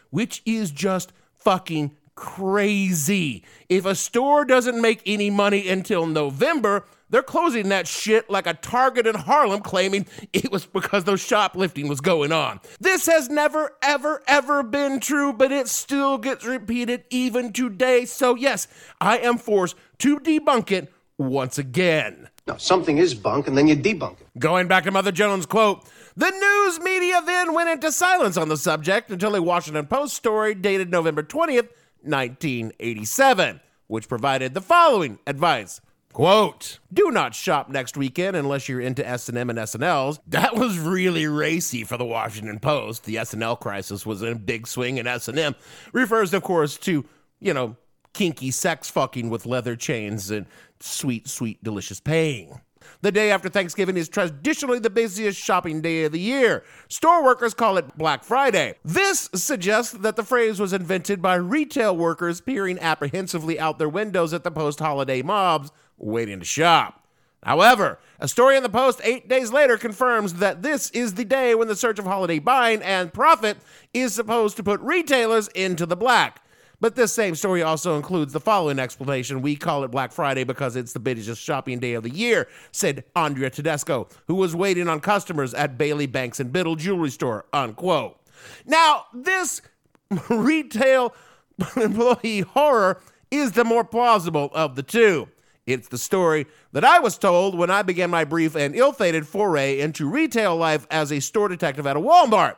Which 0.09 0.41
is 0.45 0.71
just 0.71 1.11
fucking 1.35 1.96
crazy. 2.17 3.45
If 3.69 3.85
a 3.85 3.95
store 3.95 4.43
doesn't 4.43 4.81
make 4.81 5.01
any 5.05 5.29
money 5.29 5.69
until 5.69 6.05
November, 6.05 6.83
they're 7.09 7.23
closing 7.23 7.69
that 7.69 7.87
shit 7.87 8.29
like 8.29 8.47
a 8.47 8.55
Target 8.55 9.07
in 9.07 9.15
Harlem 9.15 9.61
claiming 9.61 10.05
it 10.33 10.51
was 10.51 10.65
because 10.65 11.05
those 11.05 11.21
shoplifting 11.21 11.87
was 11.87 12.01
going 12.01 12.33
on. 12.33 12.59
This 12.81 13.05
has 13.05 13.29
never, 13.29 13.71
ever, 13.81 14.21
ever 14.27 14.63
been 14.63 14.99
true, 14.99 15.31
but 15.31 15.53
it 15.53 15.69
still 15.69 16.17
gets 16.17 16.43
repeated 16.45 17.05
even 17.09 17.53
today. 17.53 18.03
So, 18.03 18.35
yes, 18.35 18.67
I 18.99 19.19
am 19.19 19.37
forced 19.37 19.77
to 19.99 20.19
debunk 20.19 20.71
it 20.71 20.91
once 21.17 21.57
again. 21.57 22.29
No, 22.47 22.57
something 22.57 22.97
is 22.97 23.13
bunk, 23.13 23.47
and 23.47 23.57
then 23.57 23.67
you 23.67 23.75
debunk 23.75 24.21
it. 24.21 24.27
Going 24.39 24.67
back 24.67 24.85
to 24.85 24.91
Mother 24.91 25.11
Jones' 25.11 25.45
quote, 25.45 25.85
the 26.15 26.29
news 26.29 26.79
media 26.79 27.21
then 27.25 27.53
went 27.53 27.69
into 27.69 27.91
silence 27.91 28.37
on 28.37 28.49
the 28.49 28.57
subject 28.57 29.11
until 29.11 29.35
a 29.35 29.41
Washington 29.41 29.85
Post 29.85 30.15
story 30.15 30.55
dated 30.55 30.89
November 30.89 31.23
20th, 31.23 31.69
1987, 32.07 33.61
which 33.87 34.09
provided 34.09 34.53
the 34.53 34.61
following 34.61 35.19
advice. 35.27 35.81
Quote, 36.13 36.79
do 36.91 37.11
not 37.11 37.35
shop 37.35 37.69
next 37.69 37.95
weekend 37.95 38.35
unless 38.35 38.67
you're 38.67 38.81
into 38.81 39.07
S&M 39.07 39.49
and 39.51 39.59
SNLs. 39.59 40.19
That 40.25 40.55
was 40.55 40.79
really 40.79 41.27
racy 41.27 41.83
for 41.83 41.95
the 41.95 42.05
Washington 42.05 42.59
Post. 42.59 43.05
The 43.05 43.17
SNL 43.17 43.59
crisis 43.59 44.03
was 44.03 44.23
in 44.23 44.29
a 44.29 44.35
big 44.35 44.65
swing 44.65 44.97
and 44.97 45.07
S&M 45.07 45.55
refers, 45.93 46.33
of 46.33 46.41
course, 46.41 46.75
to, 46.77 47.05
you 47.39 47.53
know, 47.53 47.75
kinky 48.13 48.49
sex 48.49 48.89
fucking 48.89 49.29
with 49.29 49.45
leather 49.45 49.75
chains 49.75 50.31
and 50.31 50.47
sweet, 50.79 51.27
sweet, 51.27 51.63
delicious 51.63 51.99
paying. 51.99 52.61
The 53.01 53.11
day 53.11 53.31
after 53.31 53.49
Thanksgiving 53.49 53.97
is 53.97 54.09
traditionally 54.09 54.79
the 54.79 54.89
busiest 54.89 55.39
shopping 55.39 55.81
day 55.81 56.03
of 56.03 56.11
the 56.11 56.19
year. 56.19 56.63
Store 56.87 57.23
workers 57.23 57.53
call 57.53 57.77
it 57.77 57.97
Black 57.97 58.23
Friday. 58.23 58.75
This 58.83 59.29
suggests 59.33 59.93
that 59.93 60.15
the 60.15 60.23
phrase 60.23 60.59
was 60.59 60.73
invented 60.73 61.21
by 61.21 61.35
retail 61.35 61.95
workers 61.95 62.41
peering 62.41 62.79
apprehensively 62.79 63.59
out 63.59 63.79
their 63.79 63.89
windows 63.89 64.33
at 64.33 64.43
the 64.43 64.51
post 64.51 64.79
holiday 64.79 65.21
mobs 65.21 65.71
waiting 65.97 66.39
to 66.39 66.45
shop. 66.45 67.03
However, 67.43 67.99
a 68.19 68.27
story 68.27 68.57
in 68.57 68.63
the 68.63 68.69
Post 68.69 68.99
eight 69.03 69.29
days 69.29 69.51
later 69.51 69.77
confirms 69.77 70.35
that 70.35 70.63
this 70.63 70.89
is 70.89 71.13
the 71.13 71.23
day 71.23 71.53
when 71.55 71.67
the 71.67 71.75
surge 71.75 71.99
of 71.99 72.05
holiday 72.05 72.39
buying 72.39 72.81
and 72.81 73.13
profit 73.13 73.57
is 73.93 74.13
supposed 74.13 74.57
to 74.57 74.63
put 74.63 74.81
retailers 74.81 75.47
into 75.49 75.85
the 75.85 75.95
black. 75.95 76.41
But 76.79 76.95
this 76.95 77.11
same 77.11 77.33
story 77.33 77.63
also 77.63 77.95
includes 77.95 78.33
the 78.33 78.39
following 78.39 78.77
explanation. 78.77 79.41
We 79.41 79.55
call 79.55 79.83
it 79.83 79.89
Black 79.89 80.11
Friday 80.11 80.43
because 80.43 80.75
it's 80.75 80.93
the 80.93 80.99
busiest 80.99 81.41
shopping 81.41 81.79
day 81.79 81.93
of 81.93 82.03
the 82.03 82.11
year, 82.11 82.47
said 82.71 83.03
Andrea 83.15 83.49
Tedesco, 83.49 84.07
who 84.27 84.35
was 84.35 84.55
waiting 84.55 84.87
on 84.87 84.99
customers 84.99 85.53
at 85.55 85.77
Bailey 85.77 86.05
Banks 86.05 86.39
and 86.39 86.53
Biddle 86.53 86.75
Jewelry 86.75 87.09
Store, 87.09 87.45
unquote. 87.51 88.19
Now, 88.65 89.05
this 89.11 89.61
retail 90.29 91.15
employee 91.75 92.41
horror 92.41 93.01
is 93.31 93.53
the 93.53 93.63
more 93.63 93.83
plausible 93.83 94.51
of 94.53 94.75
the 94.75 94.83
two. 94.83 95.27
It's 95.65 95.89
the 95.89 95.97
story 95.97 96.45
that 96.71 96.85
I 96.85 96.99
was 96.99 97.17
told 97.17 97.57
when 97.57 97.69
I 97.69 97.81
began 97.81 98.09
my 98.09 98.23
brief 98.23 98.55
and 98.55 98.73
ill 98.73 98.93
fated 98.93 99.27
foray 99.27 99.79
into 99.79 100.09
retail 100.09 100.55
life 100.55 100.87
as 100.89 101.11
a 101.11 101.19
store 101.19 101.49
detective 101.49 101.85
at 101.85 101.97
a 101.97 101.99
Walmart. 101.99 102.55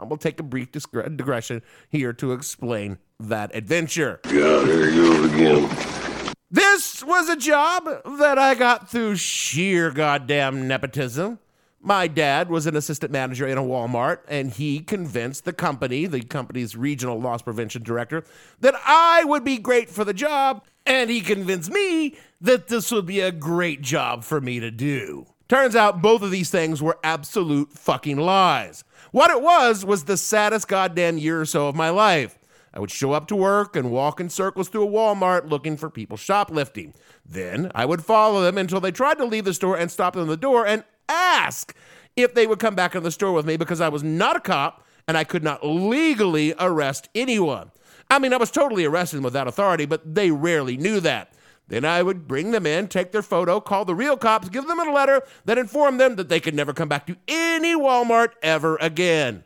I 0.00 0.04
will 0.04 0.16
take 0.16 0.40
a 0.40 0.42
brief 0.42 0.68
digression 0.72 1.62
here 1.90 2.12
to 2.14 2.32
explain 2.32 2.98
that 3.18 3.54
adventure. 3.54 4.20
Yeah, 4.24 4.62
there 4.64 4.88
you 4.88 5.28
go 5.28 5.34
again. 5.34 6.34
This 6.50 7.04
was 7.04 7.28
a 7.28 7.36
job 7.36 7.84
that 8.18 8.38
I 8.38 8.54
got 8.54 8.90
through 8.90 9.16
sheer 9.16 9.90
goddamn 9.90 10.66
nepotism. 10.66 11.38
My 11.82 12.08
dad 12.08 12.50
was 12.50 12.66
an 12.66 12.76
assistant 12.76 13.12
manager 13.12 13.46
in 13.46 13.56
a 13.56 13.62
Walmart, 13.62 14.18
and 14.28 14.50
he 14.50 14.80
convinced 14.80 15.44
the 15.44 15.52
company, 15.52 16.06
the 16.06 16.22
company's 16.22 16.76
regional 16.76 17.20
loss 17.20 17.42
prevention 17.42 17.82
director, 17.82 18.24
that 18.60 18.74
I 18.84 19.24
would 19.24 19.44
be 19.44 19.58
great 19.58 19.88
for 19.88 20.04
the 20.04 20.12
job, 20.12 20.64
and 20.84 21.08
he 21.08 21.20
convinced 21.20 21.70
me 21.70 22.16
that 22.40 22.68
this 22.68 22.90
would 22.90 23.06
be 23.06 23.20
a 23.20 23.32
great 23.32 23.80
job 23.80 24.24
for 24.24 24.40
me 24.40 24.60
to 24.60 24.70
do. 24.70 25.26
Turns 25.50 25.74
out 25.74 26.00
both 26.00 26.22
of 26.22 26.30
these 26.30 26.48
things 26.48 26.80
were 26.80 27.00
absolute 27.02 27.72
fucking 27.72 28.18
lies. 28.18 28.84
What 29.10 29.32
it 29.32 29.42
was 29.42 29.84
was 29.84 30.04
the 30.04 30.16
saddest 30.16 30.68
goddamn 30.68 31.18
year 31.18 31.40
or 31.40 31.44
so 31.44 31.66
of 31.66 31.74
my 31.74 31.90
life. 31.90 32.38
I 32.72 32.78
would 32.78 32.92
show 32.92 33.10
up 33.10 33.26
to 33.26 33.34
work 33.34 33.74
and 33.74 33.90
walk 33.90 34.20
in 34.20 34.28
circles 34.28 34.68
through 34.68 34.86
a 34.86 34.88
Walmart 34.88 35.50
looking 35.50 35.76
for 35.76 35.90
people 35.90 36.16
shoplifting. 36.16 36.94
Then 37.26 37.72
I 37.74 37.84
would 37.84 38.04
follow 38.04 38.42
them 38.42 38.58
until 38.58 38.78
they 38.78 38.92
tried 38.92 39.18
to 39.18 39.24
leave 39.24 39.44
the 39.44 39.52
store 39.52 39.76
and 39.76 39.90
stop 39.90 40.14
them 40.14 40.22
at 40.22 40.28
the 40.28 40.36
door 40.36 40.68
and 40.68 40.84
ask 41.08 41.74
if 42.14 42.32
they 42.32 42.46
would 42.46 42.60
come 42.60 42.76
back 42.76 42.94
in 42.94 43.02
the 43.02 43.10
store 43.10 43.32
with 43.32 43.44
me 43.44 43.56
because 43.56 43.80
I 43.80 43.88
was 43.88 44.04
not 44.04 44.36
a 44.36 44.40
cop 44.40 44.86
and 45.08 45.18
I 45.18 45.24
could 45.24 45.42
not 45.42 45.66
legally 45.66 46.54
arrest 46.60 47.08
anyone. 47.12 47.72
I 48.08 48.20
mean, 48.20 48.32
I 48.32 48.36
was 48.36 48.52
totally 48.52 48.84
arrested 48.84 49.24
without 49.24 49.48
authority, 49.48 49.84
but 49.84 50.14
they 50.14 50.30
rarely 50.30 50.76
knew 50.76 51.00
that. 51.00 51.34
Then 51.70 51.84
I 51.84 52.02
would 52.02 52.26
bring 52.26 52.50
them 52.50 52.66
in, 52.66 52.88
take 52.88 53.12
their 53.12 53.22
photo, 53.22 53.60
call 53.60 53.84
the 53.84 53.94
real 53.94 54.16
cops, 54.16 54.48
give 54.48 54.66
them 54.66 54.80
a 54.80 54.92
letter 54.92 55.22
that 55.44 55.56
informed 55.56 56.00
them 56.00 56.16
that 56.16 56.28
they 56.28 56.40
could 56.40 56.54
never 56.54 56.72
come 56.74 56.88
back 56.88 57.06
to 57.06 57.16
any 57.28 57.76
Walmart 57.76 58.32
ever 58.42 58.76
again. 58.80 59.44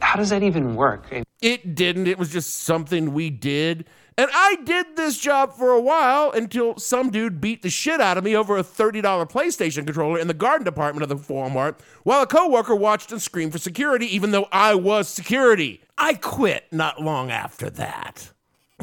How 0.00 0.16
does 0.16 0.28
that 0.28 0.42
even 0.42 0.76
work? 0.76 1.06
It 1.40 1.74
didn't. 1.74 2.06
It 2.06 2.18
was 2.18 2.30
just 2.30 2.62
something 2.62 3.14
we 3.14 3.30
did. 3.30 3.86
And 4.18 4.30
I 4.32 4.56
did 4.64 4.94
this 4.94 5.18
job 5.18 5.54
for 5.54 5.70
a 5.70 5.80
while 5.80 6.30
until 6.30 6.76
some 6.78 7.10
dude 7.10 7.40
beat 7.40 7.62
the 7.62 7.70
shit 7.70 8.00
out 8.00 8.18
of 8.18 8.24
me 8.24 8.36
over 8.36 8.58
a 8.58 8.62
$30 8.62 9.02
PlayStation 9.30 9.86
controller 9.86 10.18
in 10.18 10.28
the 10.28 10.34
garden 10.34 10.66
department 10.66 11.02
of 11.02 11.08
the 11.08 11.34
Walmart 11.34 11.80
while 12.02 12.22
a 12.22 12.26
coworker 12.26 12.76
watched 12.76 13.10
and 13.10 13.20
screamed 13.20 13.52
for 13.52 13.58
security 13.58 14.06
even 14.14 14.30
though 14.30 14.46
I 14.52 14.74
was 14.74 15.08
security. 15.08 15.80
I 15.96 16.14
quit 16.14 16.66
not 16.70 17.00
long 17.00 17.30
after 17.30 17.70
that. 17.70 18.33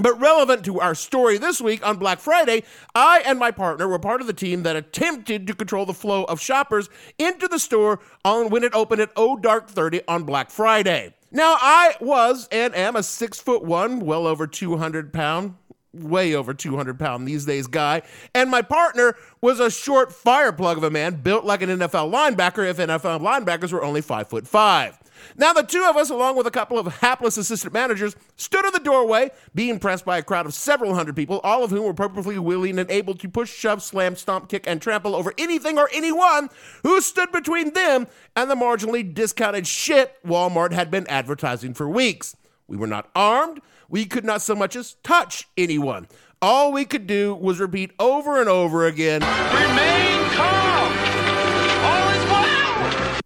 But 0.02 0.20
relevant 0.20 0.66
to 0.66 0.80
our 0.80 0.96
story 0.96 1.38
this 1.38 1.62
week 1.62 1.86
on 1.86 1.98
Black 1.98 2.20
Friday, 2.20 2.64
I 2.96 3.22
and 3.24 3.38
my 3.38 3.52
partner 3.52 3.88
were 3.88 4.00
part 4.00 4.20
of 4.20 4.26
the 4.26 4.34
team 4.34 4.64
that 4.64 4.76
attempted 4.76 5.46
to 5.46 5.54
control 5.54 5.86
the 5.86 5.94
flow 5.94 6.24
of 6.24 6.42
shoppers 6.42 6.90
into 7.20 7.48
the 7.48 7.60
store 7.60 8.00
on 8.26 8.50
when 8.50 8.64
it 8.64 8.74
opened 8.74 9.02
at 9.02 9.12
Oh 9.16 9.38
Dark 9.38 9.70
30 9.70 10.02
on 10.08 10.24
Black 10.24 10.50
Friday. 10.50 11.14
Now, 11.32 11.56
I 11.60 11.96
was 12.02 12.48
and 12.52 12.76
am 12.76 12.96
a 12.96 13.04
six 13.04 13.40
foot 13.40 13.64
one, 13.64 14.00
well 14.00 14.26
over 14.26 14.48
200 14.48 15.14
pound 15.14 15.56
way 15.94 16.34
over 16.34 16.54
200 16.54 16.98
pound 16.98 17.28
these 17.28 17.46
days 17.46 17.68
guy, 17.68 18.02
and 18.34 18.50
my 18.50 18.62
partner 18.62 19.16
was 19.42 19.60
a 19.60 19.70
short 19.70 20.14
fire 20.14 20.52
plug 20.52 20.78
of 20.78 20.84
a 20.84 20.90
man 20.90 21.16
built 21.16 21.46
like 21.46 21.62
an 21.62 21.70
NFL 21.70 22.12
linebacker 22.12 22.68
if 22.68 22.78
NFL 22.78 23.22
linebackers 23.22 23.72
were 23.72 23.84
only 23.84 24.02
five 24.02 24.30
foot 24.30 24.48
five. 24.48 24.98
Now, 25.38 25.54
the 25.54 25.64
two 25.64 25.86
of 25.90 25.98
us, 25.98 26.10
along 26.10 26.36
with 26.36 26.48
a 26.48 26.52
couple 26.52 26.78
of 26.78 26.88
hapless 26.88 27.38
assistant 27.38 27.74
managers, 27.74 28.16
stood 28.36 28.66
in 28.66 28.74
the 28.74 28.80
doorway, 28.80 29.32
being 29.56 29.80
pressed 29.80 30.06
by 30.06 30.18
a 30.18 30.24
crowd 30.24 30.46
of 30.46 30.54
several 30.54 30.96
hundred 30.96 31.16
people, 31.16 31.40
all 31.44 31.64
of 31.64 31.72
whom 31.72 31.84
were 31.84 31.94
perfectly 31.94 32.38
willing 32.40 32.80
and 32.80 32.90
able 32.92 33.16
to 33.16 33.30
push, 33.30 33.52
shove, 33.52 33.82
slam, 33.82 34.16
stomp, 34.16 34.50
kick, 34.50 34.66
and 34.68 34.82
trample 34.82 35.16
over 35.16 35.34
anything 35.38 35.78
or 35.78 35.90
anyone 35.94 36.50
who 36.84 37.02
stood 37.02 37.32
between 37.32 37.74
them 37.74 38.08
and 38.36 38.50
the 38.50 38.56
marginally 38.56 39.14
discounted 39.14 39.68
shit 39.68 40.16
Walmart 40.26 40.72
had 40.72 40.92
been 40.92 41.08
advertising 41.08 41.74
for 41.74 41.88
weeks. 41.88 42.36
We 42.68 42.78
were 42.78 42.88
not 42.88 43.10
armed. 43.16 43.62
We 43.90 44.06
could 44.06 44.24
not 44.24 44.42
so 44.42 44.56
much 44.56 44.76
as 44.76 44.96
touch 45.04 45.48
anyone. 45.58 46.08
All 46.42 46.72
we 46.72 46.86
could 46.86 47.06
do 47.06 47.36
was 47.36 47.60
repeat 47.60 47.92
over 48.00 48.40
and 48.40 48.50
over 48.50 48.88
again 48.88 49.22
Remain 49.22 50.30
calm! 50.32 50.71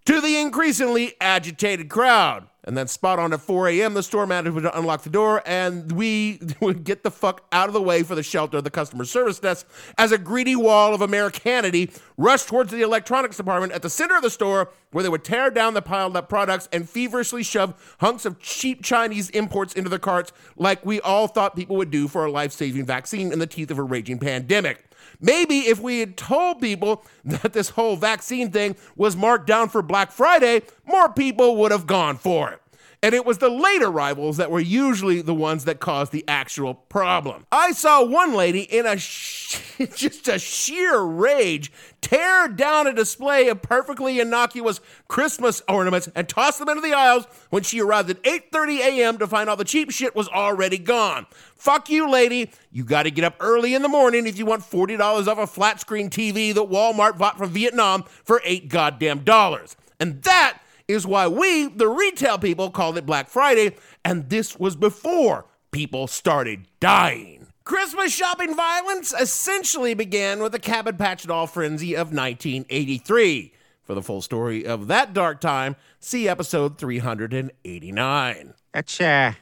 To 0.05 0.21
the 0.21 0.37
increasingly 0.37 1.15
agitated 1.19 1.89
crowd. 1.89 2.47
And 2.63 2.75
then, 2.75 2.87
spot 2.87 3.19
on 3.19 3.31
at 3.33 3.41
4 3.41 3.69
a.m., 3.69 3.93
the 3.93 4.01
store 4.01 4.25
manager 4.25 4.51
would 4.51 4.65
unlock 4.65 5.03
the 5.03 5.09
door, 5.09 5.41
and 5.45 5.91
we 5.91 6.39
would 6.59 6.83
get 6.83 7.03
the 7.03 7.11
fuck 7.11 7.45
out 7.51 7.67
of 7.67 7.73
the 7.73 7.81
way 7.81 8.01
for 8.01 8.15
the 8.15 8.23
shelter 8.23 8.57
of 8.57 8.63
the 8.63 8.71
customer 8.71 9.05
service 9.05 9.39
desk 9.39 9.67
as 9.99 10.11
a 10.11 10.17
greedy 10.17 10.55
wall 10.55 10.93
of 10.93 11.01
Americanity 11.01 11.91
rushed 12.17 12.47
towards 12.47 12.71
the 12.71 12.81
electronics 12.81 13.37
department 13.37 13.71
at 13.71 13.83
the 13.83 13.89
center 13.89 14.15
of 14.15 14.23
the 14.23 14.29
store, 14.31 14.71
where 14.91 15.03
they 15.03 15.09
would 15.09 15.23
tear 15.23 15.51
down 15.51 15.75
the 15.75 15.81
piled 15.81 16.17
up 16.17 16.29
products 16.29 16.67
and 16.71 16.89
feverishly 16.89 17.43
shove 17.43 17.95
hunks 17.99 18.25
of 18.25 18.39
cheap 18.39 18.83
Chinese 18.83 19.29
imports 19.31 19.73
into 19.73 19.89
the 19.89 19.99
carts, 19.99 20.31
like 20.55 20.83
we 20.85 20.99
all 21.01 21.27
thought 21.27 21.55
people 21.55 21.75
would 21.75 21.91
do 21.91 22.07
for 22.07 22.25
a 22.25 22.31
life 22.31 22.51
saving 22.51 22.85
vaccine 22.85 23.31
in 23.31 23.37
the 23.37 23.47
teeth 23.47 23.69
of 23.69 23.77
a 23.77 23.83
raging 23.83 24.17
pandemic. 24.17 24.85
Maybe 25.19 25.59
if 25.59 25.79
we 25.79 25.99
had 25.99 26.17
told 26.17 26.61
people 26.61 27.05
that 27.25 27.53
this 27.53 27.69
whole 27.69 27.95
vaccine 27.95 28.51
thing 28.51 28.75
was 28.95 29.15
marked 29.15 29.47
down 29.47 29.69
for 29.69 29.81
Black 29.81 30.11
Friday, 30.11 30.61
more 30.85 31.09
people 31.09 31.55
would 31.57 31.71
have 31.71 31.87
gone 31.87 32.17
for 32.17 32.51
it. 32.51 32.61
And 33.05 33.13
it 33.13 33.23
was 33.23 33.37
the 33.37 33.49
late 33.49 33.83
arrivals 33.83 34.37
that 34.37 34.49
were 34.49 34.59
usually 34.59 35.21
the 35.21 35.31
ones 35.31 35.65
that 35.65 35.79
caused 35.79 36.11
the 36.11 36.25
actual 36.27 36.73
problem. 36.73 37.45
I 37.51 37.71
saw 37.71 38.03
one 38.03 38.33
lady 38.33 38.61
in 38.61 38.87
a 38.87 38.97
sh- 38.97 39.61
just 39.95 40.27
a 40.27 40.39
sheer 40.39 40.99
rage 41.01 41.71
tear 42.01 42.47
down 42.47 42.87
a 42.87 42.93
display 42.93 43.47
of 43.49 43.61
perfectly 43.61 44.19
innocuous 44.19 44.81
Christmas 45.07 45.61
ornaments 45.69 46.09
and 46.15 46.27
toss 46.27 46.57
them 46.57 46.67
into 46.67 46.81
the 46.81 46.93
aisles 46.93 47.27
when 47.51 47.61
she 47.61 47.79
arrived 47.79 48.09
at 48.09 48.23
8:30 48.23 48.79
a.m. 48.79 49.19
to 49.19 49.27
find 49.27 49.51
all 49.51 49.55
the 49.55 49.65
cheap 49.65 49.91
shit 49.91 50.15
was 50.15 50.27
already 50.27 50.79
gone. 50.79 51.27
Fuck 51.55 51.91
you, 51.91 52.09
lady. 52.09 52.49
You 52.71 52.83
got 52.83 53.03
to 53.03 53.11
get 53.11 53.23
up 53.23 53.35
early 53.39 53.75
in 53.75 53.83
the 53.83 53.87
morning 53.87 54.25
if 54.25 54.39
you 54.39 54.47
want 54.47 54.63
$40 54.63 55.27
off 55.27 55.37
a 55.37 55.45
flat 55.45 55.79
screen 55.79 56.09
TV 56.09 56.55
that 56.55 56.71
Walmart 56.71 57.19
bought 57.19 57.37
from 57.37 57.51
Vietnam 57.51 58.01
for 58.23 58.41
8 58.43 58.67
goddamn 58.67 59.19
dollars. 59.19 59.75
And 59.99 60.23
that 60.23 60.57
is 60.87 61.07
why 61.07 61.27
we, 61.27 61.67
the 61.67 61.87
retail 61.87 62.37
people, 62.37 62.69
called 62.69 62.97
it 62.97 63.05
Black 63.05 63.29
Friday, 63.29 63.75
and 64.03 64.29
this 64.29 64.59
was 64.59 64.75
before 64.75 65.45
people 65.71 66.07
started 66.07 66.67
dying. 66.79 67.47
Christmas 67.63 68.13
shopping 68.13 68.55
violence 68.55 69.13
essentially 69.19 69.95
began 69.95 70.41
with 70.41 70.51
the 70.51 70.59
Cabbage 70.59 70.97
Patch 70.97 71.25
doll 71.25 71.47
frenzy 71.47 71.95
of 71.95 72.13
1983. 72.13 73.53
For 73.83 73.95
the 73.95 74.03
full 74.03 74.21
story 74.21 74.65
of 74.65 74.87
that 74.87 75.13
dark 75.13 75.41
time, 75.41 75.75
see 75.99 76.27
episode 76.27 76.77
389. 76.77 78.53
That's, 78.73 79.01
uh, 79.01 79.33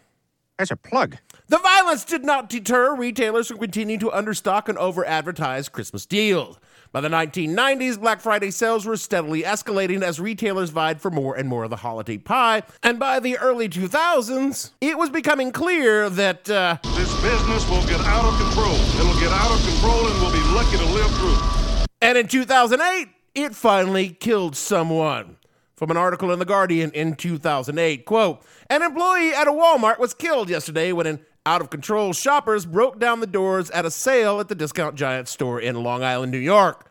that's 0.58 0.72
a 0.72 0.76
plug. 0.78 1.18
The 1.48 1.58
violence 1.60 2.06
did 2.06 2.24
not 2.24 2.50
deter 2.50 2.96
retailers 2.96 3.50
from 3.50 3.58
continuing 3.58 4.00
to 4.00 4.10
understock 4.10 4.70
and 4.70 4.78
over 4.78 5.06
advertise 5.06 5.68
Christmas 5.68 6.06
deals. 6.06 6.58
By 6.94 7.02
the 7.02 7.10
1990s, 7.10 8.00
Black 8.00 8.22
Friday 8.22 8.52
sales 8.52 8.86
were 8.86 8.98
steadily 8.98 9.42
escalating 9.42 10.04
as 10.04 10.20
retailers 10.20 10.70
vied 10.70 11.02
for 11.02 11.10
more 11.10 11.36
and 11.36 11.50
more 11.50 11.64
of 11.64 11.72
the 11.72 11.78
holiday 11.78 12.20
pie. 12.20 12.62
And 12.84 13.00
by 13.00 13.20
the 13.20 13.36
early 13.40 13.68
2000s, 13.68 14.74
it 14.80 14.96
was 14.96 15.10
becoming 15.10 15.52
clear 15.52 16.08
that 16.12 16.48
uh, 16.48 16.78
this 16.94 17.12
business 17.24 17.68
will 17.68 17.82
get 17.88 18.00
out 18.02 18.26
of 18.26 18.40
control. 18.40 18.76
It'll 18.76 19.20
get 19.20 19.32
out 19.32 19.50
of 19.50 19.66
control 19.66 20.08
and 20.08 20.22
we'll 20.22 20.34
be 20.34 20.48
lucky 20.54 20.78
to 20.78 20.86
live 20.94 21.10
through. 21.18 21.86
And 22.00 22.16
in 22.16 22.28
2008, 22.28 23.10
it 23.34 23.56
finally 23.56 24.10
killed 24.10 24.56
someone. 24.56 25.38
From 25.76 25.90
an 25.90 25.98
article 25.98 26.32
in 26.32 26.38
The 26.38 26.46
Guardian 26.46 26.92
in 26.92 27.16
2008, 27.16 28.06
quote, 28.06 28.46
an 28.70 28.84
employee 28.84 29.34
at 29.34 29.48
a 29.48 29.52
Walmart 29.52 29.98
was 29.98 30.14
killed 30.14 30.48
yesterday 30.48 30.92
when 30.92 31.08
an 31.08 31.26
out 31.46 31.62
of 31.62 31.70
control 31.70 32.14
shoppers 32.14 32.66
broke 32.66 33.00
down 33.00 33.20
the 33.20 33.28
doors 33.28 33.70
at 33.72 33.86
a 33.86 33.92
sale 33.92 34.40
at 34.40 34.48
the 34.48 34.56
Discount 34.56 34.96
Giant 34.96 35.28
store 35.28 35.60
in 35.60 35.76
Long 35.84 36.04
Island, 36.04 36.32
New 36.32 36.38
York. 36.38 36.90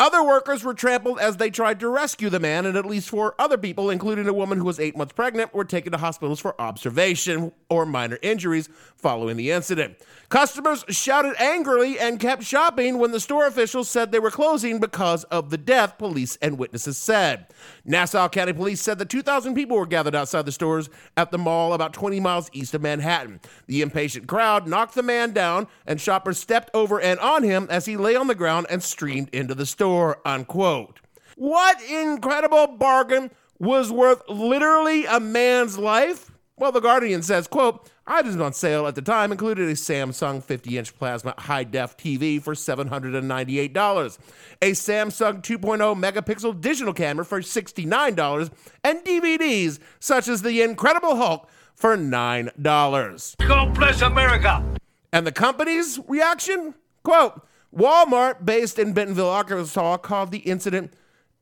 Other 0.00 0.24
workers 0.24 0.64
were 0.64 0.74
trampled 0.74 1.20
as 1.20 1.36
they 1.36 1.50
tried 1.50 1.78
to 1.78 1.88
rescue 1.88 2.28
the 2.28 2.40
man, 2.40 2.66
and 2.66 2.76
at 2.76 2.84
least 2.84 3.08
four 3.08 3.36
other 3.38 3.56
people, 3.56 3.88
including 3.88 4.26
a 4.26 4.32
woman 4.32 4.58
who 4.58 4.64
was 4.64 4.80
eight 4.80 4.96
months 4.96 5.12
pregnant, 5.12 5.54
were 5.54 5.64
taken 5.64 5.92
to 5.92 5.98
hospitals 5.98 6.40
for 6.40 6.60
observation 6.60 7.52
or 7.72 7.86
minor 7.86 8.18
injuries 8.20 8.68
following 8.94 9.38
the 9.38 9.50
incident. 9.50 9.96
Customers 10.28 10.84
shouted 10.90 11.34
angrily 11.38 11.98
and 11.98 12.20
kept 12.20 12.42
shopping 12.42 12.98
when 12.98 13.12
the 13.12 13.18
store 13.20 13.46
officials 13.46 13.88
said 13.88 14.12
they 14.12 14.18
were 14.18 14.30
closing 14.30 14.78
because 14.78 15.24
of 15.24 15.48
the 15.48 15.56
death, 15.56 15.96
police 15.96 16.36
and 16.42 16.58
witnesses 16.58 16.98
said. 16.98 17.46
Nassau 17.84 18.28
County 18.28 18.52
Police 18.52 18.82
said 18.82 18.98
that 18.98 19.08
2,000 19.08 19.54
people 19.54 19.76
were 19.78 19.86
gathered 19.86 20.14
outside 20.14 20.44
the 20.44 20.52
stores 20.52 20.90
at 21.16 21.30
the 21.30 21.38
mall 21.38 21.72
about 21.72 21.94
20 21.94 22.20
miles 22.20 22.50
east 22.52 22.74
of 22.74 22.82
Manhattan. 22.82 23.40
The 23.66 23.80
impatient 23.80 24.26
crowd 24.26 24.68
knocked 24.68 24.94
the 24.94 25.02
man 25.02 25.32
down, 25.32 25.66
and 25.86 26.00
shoppers 26.00 26.38
stepped 26.38 26.70
over 26.74 27.00
and 27.00 27.18
on 27.20 27.42
him 27.42 27.66
as 27.70 27.86
he 27.86 27.96
lay 27.96 28.16
on 28.16 28.26
the 28.26 28.34
ground 28.34 28.66
and 28.68 28.82
streamed 28.82 29.30
into 29.32 29.54
the 29.54 29.66
store. 29.66 30.20
Unquote. 30.26 31.00
What 31.36 31.82
incredible 31.82 32.66
bargain 32.66 33.30
was 33.58 33.92
worth 33.92 34.28
literally 34.28 35.06
a 35.06 35.20
man's 35.20 35.78
life? 35.78 36.31
Well, 36.58 36.70
The 36.70 36.80
Guardian 36.80 37.22
says, 37.22 37.48
quote, 37.48 37.90
items 38.06 38.36
on 38.36 38.52
sale 38.52 38.86
at 38.86 38.94
the 38.94 39.02
time 39.02 39.32
included 39.32 39.68
a 39.68 39.72
Samsung 39.72 40.44
50-inch 40.44 40.96
plasma 40.98 41.34
high-def 41.38 41.96
TV 41.96 42.42
for 42.42 42.54
$798, 42.54 44.18
a 44.60 44.70
Samsung 44.72 45.42
2.0 45.42 45.98
megapixel 45.98 46.60
digital 46.60 46.92
camera 46.92 47.24
for 47.24 47.40
$69, 47.40 48.50
and 48.84 48.98
DVDs 49.00 49.78
such 49.98 50.28
as 50.28 50.42
The 50.42 50.60
Incredible 50.60 51.16
Hulk 51.16 51.48
for 51.74 51.96
$9. 51.96 53.36
God 53.48 53.74
bless 53.74 54.02
America! 54.02 54.62
And 55.10 55.26
the 55.26 55.32
company's 55.32 55.98
reaction? 56.06 56.74
Quote, 57.02 57.46
Walmart, 57.74 58.44
based 58.44 58.78
in 58.78 58.92
Bentonville, 58.92 59.30
Arkansas, 59.30 59.96
called 59.96 60.30
the 60.30 60.38
incident 60.38 60.92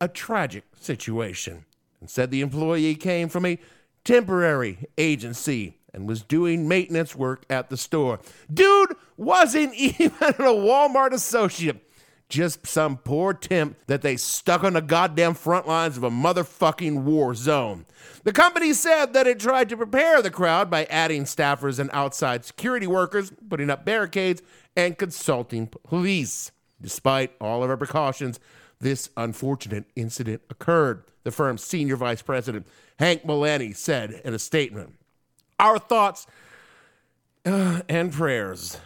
a 0.00 0.06
tragic 0.06 0.64
situation 0.78 1.64
and 2.00 2.08
said 2.08 2.30
the 2.30 2.40
employee 2.40 2.94
came 2.94 3.28
from 3.28 3.44
a 3.44 3.58
temporary 4.04 4.86
agency 4.98 5.78
and 5.92 6.08
was 6.08 6.22
doing 6.22 6.68
maintenance 6.68 7.16
work 7.16 7.44
at 7.50 7.68
the 7.68 7.76
store. 7.76 8.20
Dude 8.52 8.94
wasn't 9.16 9.74
even 9.76 10.10
a 10.10 10.54
Walmart 10.54 11.12
associate. 11.12 11.86
Just 12.28 12.64
some 12.64 12.96
poor 12.96 13.34
temp 13.34 13.76
that 13.88 14.02
they 14.02 14.16
stuck 14.16 14.62
on 14.62 14.74
the 14.74 14.80
goddamn 14.80 15.34
front 15.34 15.66
lines 15.66 15.96
of 15.96 16.04
a 16.04 16.10
motherfucking 16.10 17.02
war 17.02 17.34
zone. 17.34 17.86
The 18.22 18.32
company 18.32 18.72
said 18.72 19.14
that 19.14 19.26
it 19.26 19.40
tried 19.40 19.68
to 19.70 19.76
prepare 19.76 20.22
the 20.22 20.30
crowd 20.30 20.70
by 20.70 20.84
adding 20.84 21.24
staffers 21.24 21.80
and 21.80 21.90
outside 21.92 22.44
security 22.44 22.86
workers, 22.86 23.32
putting 23.48 23.68
up 23.68 23.84
barricades, 23.84 24.42
and 24.76 24.96
consulting 24.96 25.66
police. 25.66 26.52
Despite 26.80 27.32
all 27.40 27.64
of 27.64 27.70
our 27.70 27.76
precautions, 27.76 28.38
this 28.80 29.10
unfortunate 29.16 29.86
incident 29.96 30.42
occurred, 30.48 31.02
the 31.22 31.30
firm's 31.30 31.62
senior 31.62 31.96
vice 31.96 32.22
president, 32.22 32.66
Hank 32.98 33.24
Mullany, 33.24 33.74
said 33.74 34.20
in 34.24 34.34
a 34.34 34.38
statement. 34.38 34.94
Our 35.58 35.78
thoughts 35.78 36.26
uh, 37.44 37.82
and 37.88 38.12
prayers 38.12 38.78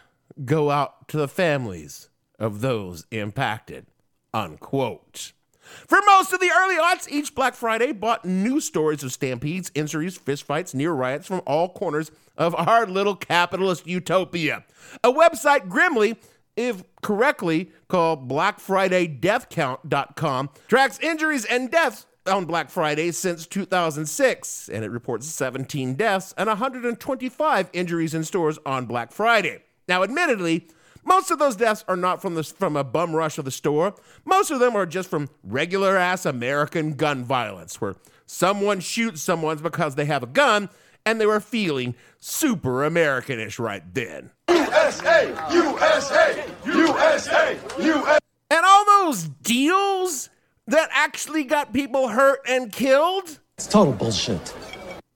go 0.45 0.71
out 0.71 1.09
to 1.09 1.17
the 1.17 1.29
families 1.29 2.09
of 2.39 2.61
those 2.61 3.07
impacted. 3.11 3.87
Unquote. 4.33 5.33
For 5.65 5.99
most 6.07 6.33
of 6.33 6.39
the 6.41 6.51
early 6.55 6.77
aughts, 6.77 7.09
each 7.09 7.35
Black 7.35 7.55
Friday 7.55 7.93
brought 7.93 8.25
new 8.25 8.61
stories 8.61 9.03
of 9.03 9.13
stampedes, 9.13 9.71
injuries, 9.75 10.17
fistfights, 10.19 10.75
near 10.75 10.93
riots 10.93 11.27
from 11.27 11.43
all 11.47 11.69
corners 11.71 12.11
of 12.37 12.55
our 12.55 12.87
little 12.87 13.17
capitalist 13.17 13.87
utopia. 13.87 14.65
A 15.03 15.11
website 15.13 15.69
grimly, 15.69 16.17
if 16.57 16.85
correctly, 17.03 17.71
called 17.89 18.29
BlackFridayDeathCount.com 18.29 20.51
tracks 20.69 20.99
injuries 21.01 21.47
and 21.47 21.71
deaths 21.71 22.05
on 22.27 22.45
Black 22.47 22.71
Friday 22.71 23.13
since 23.13 23.47
2006, 23.47 24.69
and 24.69 24.85
it 24.85 24.91
reports 24.91 25.27
17 25.27 25.95
deaths 25.95 26.35
and 26.37 26.49
125 26.49 27.71
injuries 27.73 28.15
in 28.15 28.25
stores 28.25 28.59
on 28.65 28.87
Black 28.87 29.13
Friday. 29.13 29.63
Now, 29.89 30.03
admittedly, 30.03 30.69
most 31.05 31.31
of 31.31 31.39
those 31.39 31.57
deaths 31.57 31.85
are 31.87 31.97
not 31.97 32.23
from 32.23 32.35
the, 32.35 32.43
from 32.43 32.77
a 32.77 32.85
bum 32.85 33.15
rush 33.15 33.37
of 33.37 33.45
the 33.45 33.51
store. 33.51 33.95
Most 34.25 34.51
of 34.51 34.59
them 34.59 34.75
are 34.75 34.87
just 34.87 35.11
from 35.11 35.29
regular 35.43 35.97
ass 35.97 36.25
American 36.25 36.95
gun 36.95 37.25
violence, 37.25 37.81
where 37.81 37.97
someone 38.27 38.81
shoots 38.81 39.23
someone 39.23 39.59
because 39.59 39.95
they 39.95 40.07
have 40.07 40.23
a 40.23 40.27
gun 40.27 40.71
and 41.05 41.21
they 41.21 41.27
were 41.27 41.41
feeling 41.41 41.95
super 42.19 42.85
Americanish 42.85 43.59
right 43.59 43.83
then. 43.93 44.31
USA! 44.49 45.29
USA! 45.53 46.45
USA! 46.65 47.59
USA! 47.79 48.19
And 48.51 48.65
all 48.65 48.85
those 48.87 49.25
deals 49.43 50.31
that 50.67 50.89
actually 50.93 51.45
got 51.45 51.73
people 51.73 52.09
hurt 52.09 52.41
and 52.49 52.73
killed? 52.73 53.39
It's 53.57 53.67
total 53.67 53.93
bullshit. 53.93 54.55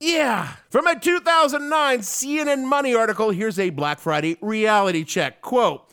Yeah. 0.01 0.53
From 0.71 0.87
a 0.87 0.99
2009 0.99 1.99
CNN 2.01 2.65
Money 2.65 2.95
article, 2.95 3.31
here's 3.31 3.59
a 3.59 3.71
Black 3.71 3.99
Friday 3.99 4.37
reality 4.41 5.05
check. 5.05 5.41
Quote, 5.41 5.89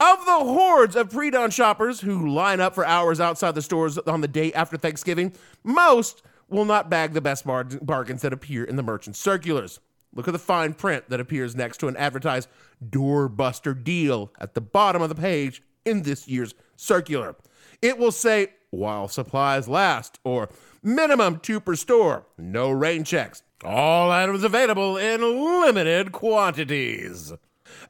of 0.00 0.24
the 0.24 0.38
hordes 0.38 0.96
of 0.96 1.10
pre 1.10 1.30
dawn 1.30 1.50
shoppers 1.50 2.00
who 2.00 2.28
line 2.28 2.60
up 2.60 2.74
for 2.74 2.86
hours 2.86 3.20
outside 3.20 3.54
the 3.54 3.62
stores 3.62 3.98
on 3.98 4.22
the 4.22 4.28
day 4.28 4.50
after 4.54 4.78
Thanksgiving, 4.78 5.34
most 5.62 6.22
will 6.48 6.64
not 6.64 6.88
bag 6.88 7.12
the 7.12 7.20
best 7.20 7.44
bar- 7.44 7.64
bargains 7.82 8.22
that 8.22 8.32
appear 8.32 8.64
in 8.64 8.76
the 8.76 8.82
merchant 8.82 9.16
circulars. 9.16 9.78
Look 10.14 10.26
at 10.26 10.32
the 10.32 10.38
fine 10.38 10.72
print 10.72 11.08
that 11.10 11.20
appears 11.20 11.54
next 11.54 11.78
to 11.78 11.88
an 11.88 11.96
advertised 11.96 12.48
doorbuster 12.88 13.84
deal 13.84 14.32
at 14.40 14.54
the 14.54 14.60
bottom 14.60 15.02
of 15.02 15.08
the 15.10 15.14
page 15.14 15.62
in 15.84 16.02
this 16.02 16.26
year's 16.26 16.54
circular. 16.76 17.36
It 17.82 17.98
will 17.98 18.10
say, 18.10 18.48
while 18.70 19.08
supplies 19.08 19.68
last, 19.68 20.18
or 20.24 20.48
minimum 20.82 21.38
two 21.38 21.60
per 21.60 21.74
store, 21.74 22.26
no 22.38 22.70
rain 22.70 23.04
checks, 23.04 23.42
all 23.64 24.10
items 24.10 24.44
available 24.44 24.96
in 24.96 25.20
limited 25.20 26.12
quantities. 26.12 27.32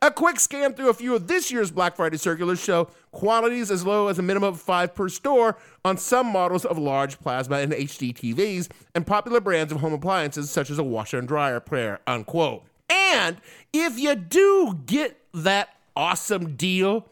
A 0.02 0.10
quick 0.10 0.38
scan 0.40 0.74
through 0.74 0.90
a 0.90 0.94
few 0.94 1.14
of 1.14 1.26
this 1.26 1.50
year's 1.50 1.70
Black 1.70 1.96
Friday 1.96 2.16
circulars 2.16 2.62
show 2.62 2.88
quantities 3.12 3.70
as 3.70 3.84
low 3.84 4.08
as 4.08 4.18
a 4.18 4.22
minimum 4.22 4.54
of 4.54 4.60
five 4.60 4.94
per 4.94 5.08
store 5.08 5.56
on 5.84 5.96
some 5.96 6.26
models 6.26 6.64
of 6.64 6.78
large 6.78 7.18
plasma 7.20 7.56
and 7.58 7.72
HD 7.72 8.14
TVs 8.14 8.68
and 8.94 9.06
popular 9.06 9.40
brands 9.40 9.72
of 9.72 9.80
home 9.80 9.92
appliances 9.92 10.50
such 10.50 10.70
as 10.70 10.78
a 10.78 10.84
washer 10.84 11.18
and 11.18 11.28
dryer 11.28 11.60
player, 11.60 12.00
unquote. 12.06 12.64
And 12.88 13.38
if 13.72 13.98
you 13.98 14.14
do 14.14 14.80
get 14.86 15.18
that 15.32 15.70
awesome 15.96 16.56
deal, 16.56 17.06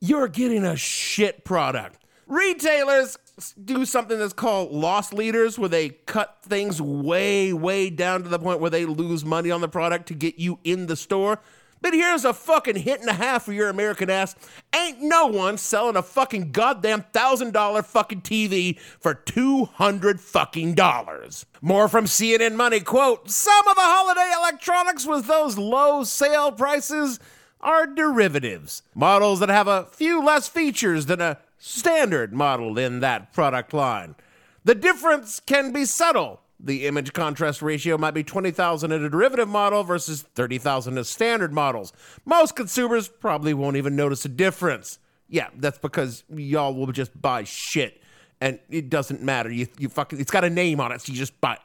you're 0.00 0.28
getting 0.28 0.64
a 0.64 0.76
shit 0.76 1.44
product. 1.44 1.98
Retailers 2.30 3.18
do 3.64 3.84
something 3.84 4.16
that's 4.16 4.32
called 4.32 4.70
loss 4.70 5.12
leaders, 5.12 5.58
where 5.58 5.68
they 5.68 5.88
cut 5.88 6.38
things 6.44 6.80
way, 6.80 7.52
way 7.52 7.90
down 7.90 8.22
to 8.22 8.28
the 8.28 8.38
point 8.38 8.60
where 8.60 8.70
they 8.70 8.86
lose 8.86 9.24
money 9.24 9.50
on 9.50 9.60
the 9.60 9.68
product 9.68 10.06
to 10.08 10.14
get 10.14 10.38
you 10.38 10.60
in 10.62 10.86
the 10.86 10.94
store. 10.94 11.40
But 11.82 11.92
here's 11.92 12.24
a 12.24 12.32
fucking 12.32 12.76
hit 12.76 13.00
and 13.00 13.08
a 13.08 13.14
half 13.14 13.44
for 13.44 13.52
your 13.52 13.68
American 13.68 14.10
ass. 14.10 14.36
Ain't 14.72 15.02
no 15.02 15.26
one 15.26 15.58
selling 15.58 15.96
a 15.96 16.02
fucking 16.02 16.52
goddamn 16.52 17.02
thousand 17.12 17.52
dollar 17.52 17.82
fucking 17.82 18.22
TV 18.22 18.78
for 18.78 19.12
two 19.12 19.64
hundred 19.64 20.20
fucking 20.20 20.74
dollars. 20.74 21.46
More 21.60 21.88
from 21.88 22.04
CNN 22.04 22.54
Money 22.54 22.78
quote: 22.78 23.28
Some 23.28 23.66
of 23.66 23.74
the 23.74 23.82
holiday 23.82 24.32
electronics 24.38 25.04
with 25.04 25.26
those 25.26 25.58
low 25.58 26.04
sale 26.04 26.52
prices 26.52 27.18
are 27.60 27.88
derivatives, 27.88 28.82
models 28.94 29.40
that 29.40 29.48
have 29.48 29.66
a 29.66 29.86
few 29.86 30.22
less 30.22 30.46
features 30.46 31.06
than 31.06 31.20
a 31.20 31.38
standard 31.60 32.32
model 32.32 32.78
in 32.78 33.00
that 33.00 33.32
product 33.32 33.72
line. 33.72 34.16
The 34.64 34.74
difference 34.74 35.38
can 35.40 35.72
be 35.72 35.84
subtle. 35.84 36.40
The 36.58 36.86
image 36.86 37.12
contrast 37.12 37.62
ratio 37.62 37.96
might 37.96 38.12
be 38.12 38.24
20,000 38.24 38.90
in 38.90 39.04
a 39.04 39.08
derivative 39.08 39.48
model 39.48 39.84
versus 39.84 40.22
30,000 40.22 40.98
in 40.98 41.04
standard 41.04 41.52
models. 41.52 41.92
Most 42.24 42.56
consumers 42.56 43.08
probably 43.08 43.54
won't 43.54 43.76
even 43.76 43.94
notice 43.94 44.24
a 44.24 44.28
difference. 44.28 44.98
Yeah, 45.28 45.48
that's 45.56 45.78
because 45.78 46.24
y'all 46.28 46.74
will 46.74 46.90
just 46.92 47.18
buy 47.20 47.44
shit 47.44 48.02
and 48.40 48.58
it 48.70 48.88
doesn't 48.88 49.22
matter. 49.22 49.50
You, 49.50 49.68
you 49.78 49.88
fucking, 49.88 50.18
it's 50.18 50.30
got 50.30 50.44
a 50.44 50.50
name 50.50 50.80
on 50.80 50.92
it, 50.92 51.02
so 51.02 51.12
you 51.12 51.18
just 51.18 51.38
buy. 51.40 51.58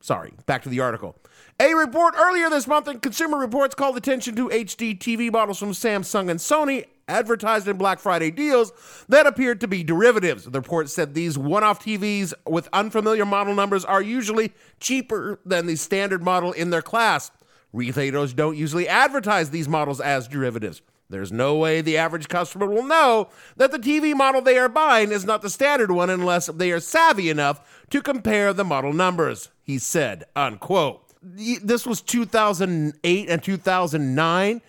Sorry, 0.00 0.32
back 0.46 0.62
to 0.62 0.68
the 0.68 0.80
article. 0.80 1.16
A 1.58 1.74
report 1.74 2.14
earlier 2.16 2.48
this 2.48 2.66
month 2.66 2.86
in 2.86 3.00
Consumer 3.00 3.38
Reports 3.38 3.74
called 3.74 3.96
attention 3.96 4.36
to 4.36 4.48
HD 4.48 4.96
TV 4.96 5.32
models 5.32 5.58
from 5.58 5.72
Samsung 5.72 6.30
and 6.30 6.38
Sony 6.38 6.84
advertised 7.08 7.68
in 7.68 7.76
Black 7.76 7.98
Friday 8.00 8.30
deals 8.30 8.72
that 9.08 9.26
appeared 9.26 9.60
to 9.60 9.68
be 9.68 9.84
derivatives. 9.84 10.44
The 10.44 10.60
report 10.60 10.90
said 10.90 11.14
these 11.14 11.38
one 11.38 11.64
off 11.64 11.84
TVs 11.84 12.34
with 12.46 12.68
unfamiliar 12.72 13.24
model 13.24 13.54
numbers 13.54 13.84
are 13.84 14.02
usually 14.02 14.52
cheaper 14.80 15.38
than 15.44 15.66
the 15.66 15.76
standard 15.76 16.22
model 16.22 16.52
in 16.52 16.70
their 16.70 16.82
class. 16.82 17.30
Retailers 17.72 18.32
don't 18.32 18.56
usually 18.56 18.88
advertise 18.88 19.50
these 19.50 19.68
models 19.68 20.00
as 20.00 20.28
derivatives. 20.28 20.82
There's 21.08 21.30
no 21.30 21.56
way 21.56 21.80
the 21.80 21.98
average 21.98 22.26
customer 22.26 22.66
will 22.66 22.82
know 22.82 23.28
that 23.56 23.70
the 23.70 23.78
TV 23.78 24.14
model 24.14 24.42
they 24.42 24.58
are 24.58 24.68
buying 24.68 25.12
is 25.12 25.24
not 25.24 25.40
the 25.40 25.50
standard 25.50 25.92
one 25.92 26.10
unless 26.10 26.46
they 26.46 26.72
are 26.72 26.80
savvy 26.80 27.30
enough 27.30 27.84
to 27.90 28.02
compare 28.02 28.52
the 28.52 28.64
model 28.64 28.92
numbers, 28.92 29.50
he 29.62 29.78
said, 29.78 30.24
unquote. 30.34 31.02
This 31.22 31.86
was 31.86 32.00
2008 32.00 33.28
and 33.28 33.42
2009 33.42 34.62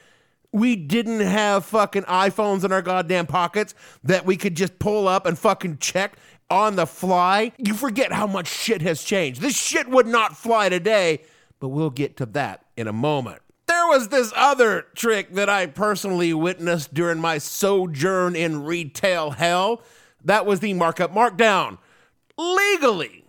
we 0.54 0.76
didn't 0.76 1.20
have 1.20 1.66
fucking 1.66 2.04
iPhones 2.04 2.64
in 2.64 2.72
our 2.72 2.82
goddamn 2.82 3.28
pockets 3.28 3.76
that 4.04 4.26
we 4.26 4.38
could 4.38 4.56
just 4.56 4.80
pull 4.80 5.08
up 5.08 5.26
and 5.26 5.38
fucking 5.38 5.78
check 5.78 6.18
on 6.50 6.76
the 6.76 6.86
fly. 6.86 7.52
You 7.58 7.74
forget 7.74 8.12
how 8.12 8.28
much 8.28 8.48
shit 8.48 8.82
has 8.82 9.04
changed. 9.04 9.42
This 9.42 9.58
shit 9.58 9.88
would 9.90 10.08
not 10.08 10.38
fly 10.38 10.70
today, 10.70 11.22
but 11.60 11.70
we'll 11.70 11.90
get 11.90 12.18
to 12.18 12.26
that 12.28 12.66
in 12.76 12.88
a 12.88 12.94
moment. 12.94 13.42
There 13.68 13.88
was 13.88 14.08
this 14.08 14.32
other 14.36 14.86
trick 14.96 15.34
that 15.34 15.50
I 15.50 15.66
personally 15.66 16.34
witnessed 16.34 16.94
during 16.94 17.20
my 17.20 17.38
sojourn 17.38 18.36
in 18.36 18.64
retail 18.64 19.32
hell. 19.32 19.82
That 20.24 20.46
was 20.46 20.62
the 20.62 20.74
markup 20.74 21.14
markdown. 21.14 21.78
Legally, 22.38 23.26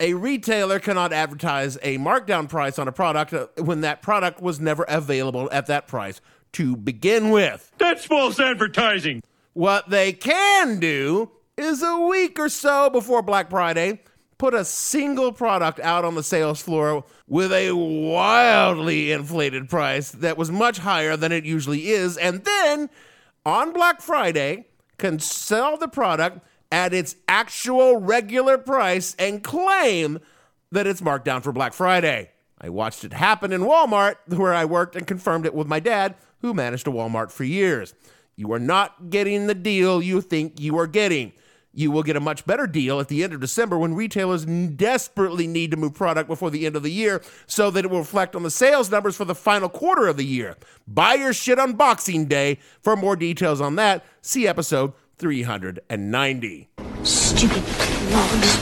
a 0.00 0.14
retailer 0.14 0.80
cannot 0.80 1.12
advertise 1.12 1.76
a 1.82 1.98
markdown 1.98 2.48
price 2.48 2.78
on 2.78 2.88
a 2.88 2.92
product 2.92 3.34
when 3.58 3.82
that 3.82 4.00
product 4.00 4.40
was 4.40 4.58
never 4.58 4.84
available 4.84 5.50
at 5.52 5.66
that 5.66 5.86
price 5.86 6.20
to 6.54 6.76
begin 6.76 7.30
with. 7.30 7.70
That's 7.78 8.04
false 8.04 8.40
advertising. 8.40 9.22
What 9.52 9.90
they 9.90 10.12
can 10.12 10.80
do 10.80 11.30
is 11.56 11.82
a 11.82 11.98
week 11.98 12.38
or 12.38 12.48
so 12.48 12.90
before 12.90 13.22
Black 13.22 13.50
Friday, 13.50 14.00
put 14.38 14.54
a 14.54 14.64
single 14.64 15.32
product 15.32 15.78
out 15.80 16.04
on 16.04 16.16
the 16.16 16.22
sales 16.22 16.60
floor 16.60 17.04
with 17.28 17.52
a 17.52 17.72
wildly 17.72 19.12
inflated 19.12 19.68
price 19.68 20.10
that 20.10 20.36
was 20.36 20.50
much 20.50 20.78
higher 20.78 21.16
than 21.16 21.30
it 21.30 21.44
usually 21.44 21.88
is, 21.88 22.16
and 22.16 22.44
then 22.44 22.90
on 23.46 23.72
Black 23.72 24.00
Friday, 24.00 24.66
can 24.98 25.18
sell 25.18 25.76
the 25.76 25.88
product 25.88 26.40
at 26.72 26.92
its 26.92 27.16
actual 27.28 27.98
regular 27.98 28.58
price 28.58 29.14
and 29.18 29.44
claim 29.44 30.18
that 30.72 30.86
it's 30.86 31.02
marked 31.02 31.24
down 31.24 31.40
for 31.40 31.52
Black 31.52 31.72
Friday. 31.72 32.30
I 32.60 32.68
watched 32.68 33.04
it 33.04 33.12
happen 33.12 33.52
in 33.52 33.62
Walmart, 33.62 34.16
where 34.28 34.54
I 34.54 34.64
worked, 34.64 34.96
and 34.96 35.06
confirmed 35.06 35.46
it 35.46 35.54
with 35.54 35.66
my 35.66 35.78
dad, 35.80 36.16
who 36.44 36.52
managed 36.52 36.86
a 36.86 36.90
Walmart 36.90 37.30
for 37.30 37.42
years. 37.42 37.94
You 38.36 38.52
are 38.52 38.58
not 38.58 39.08
getting 39.08 39.46
the 39.46 39.54
deal 39.54 40.02
you 40.02 40.20
think 40.20 40.60
you 40.60 40.78
are 40.78 40.86
getting. 40.86 41.32
You 41.72 41.90
will 41.90 42.02
get 42.02 42.16
a 42.16 42.20
much 42.20 42.44
better 42.44 42.66
deal 42.66 43.00
at 43.00 43.08
the 43.08 43.24
end 43.24 43.32
of 43.32 43.40
December 43.40 43.78
when 43.78 43.94
retailers 43.94 44.44
desperately 44.44 45.46
need 45.46 45.70
to 45.70 45.78
move 45.78 45.94
product 45.94 46.28
before 46.28 46.50
the 46.50 46.66
end 46.66 46.76
of 46.76 46.82
the 46.82 46.90
year 46.90 47.22
so 47.46 47.70
that 47.70 47.86
it 47.86 47.90
will 47.90 48.00
reflect 48.00 48.36
on 48.36 48.42
the 48.42 48.50
sales 48.50 48.90
numbers 48.90 49.16
for 49.16 49.24
the 49.24 49.34
final 49.34 49.70
quarter 49.70 50.06
of 50.06 50.18
the 50.18 50.24
year. 50.26 50.56
Buy 50.86 51.14
your 51.14 51.32
shit 51.32 51.58
on 51.58 51.72
Boxing 51.72 52.26
Day. 52.26 52.58
For 52.82 52.94
more 52.94 53.16
details 53.16 53.62
on 53.62 53.76
that, 53.76 54.04
see 54.20 54.46
episode 54.46 54.92
390. 55.16 56.68
Stupid 57.04 57.62
plugs. 57.64 58.60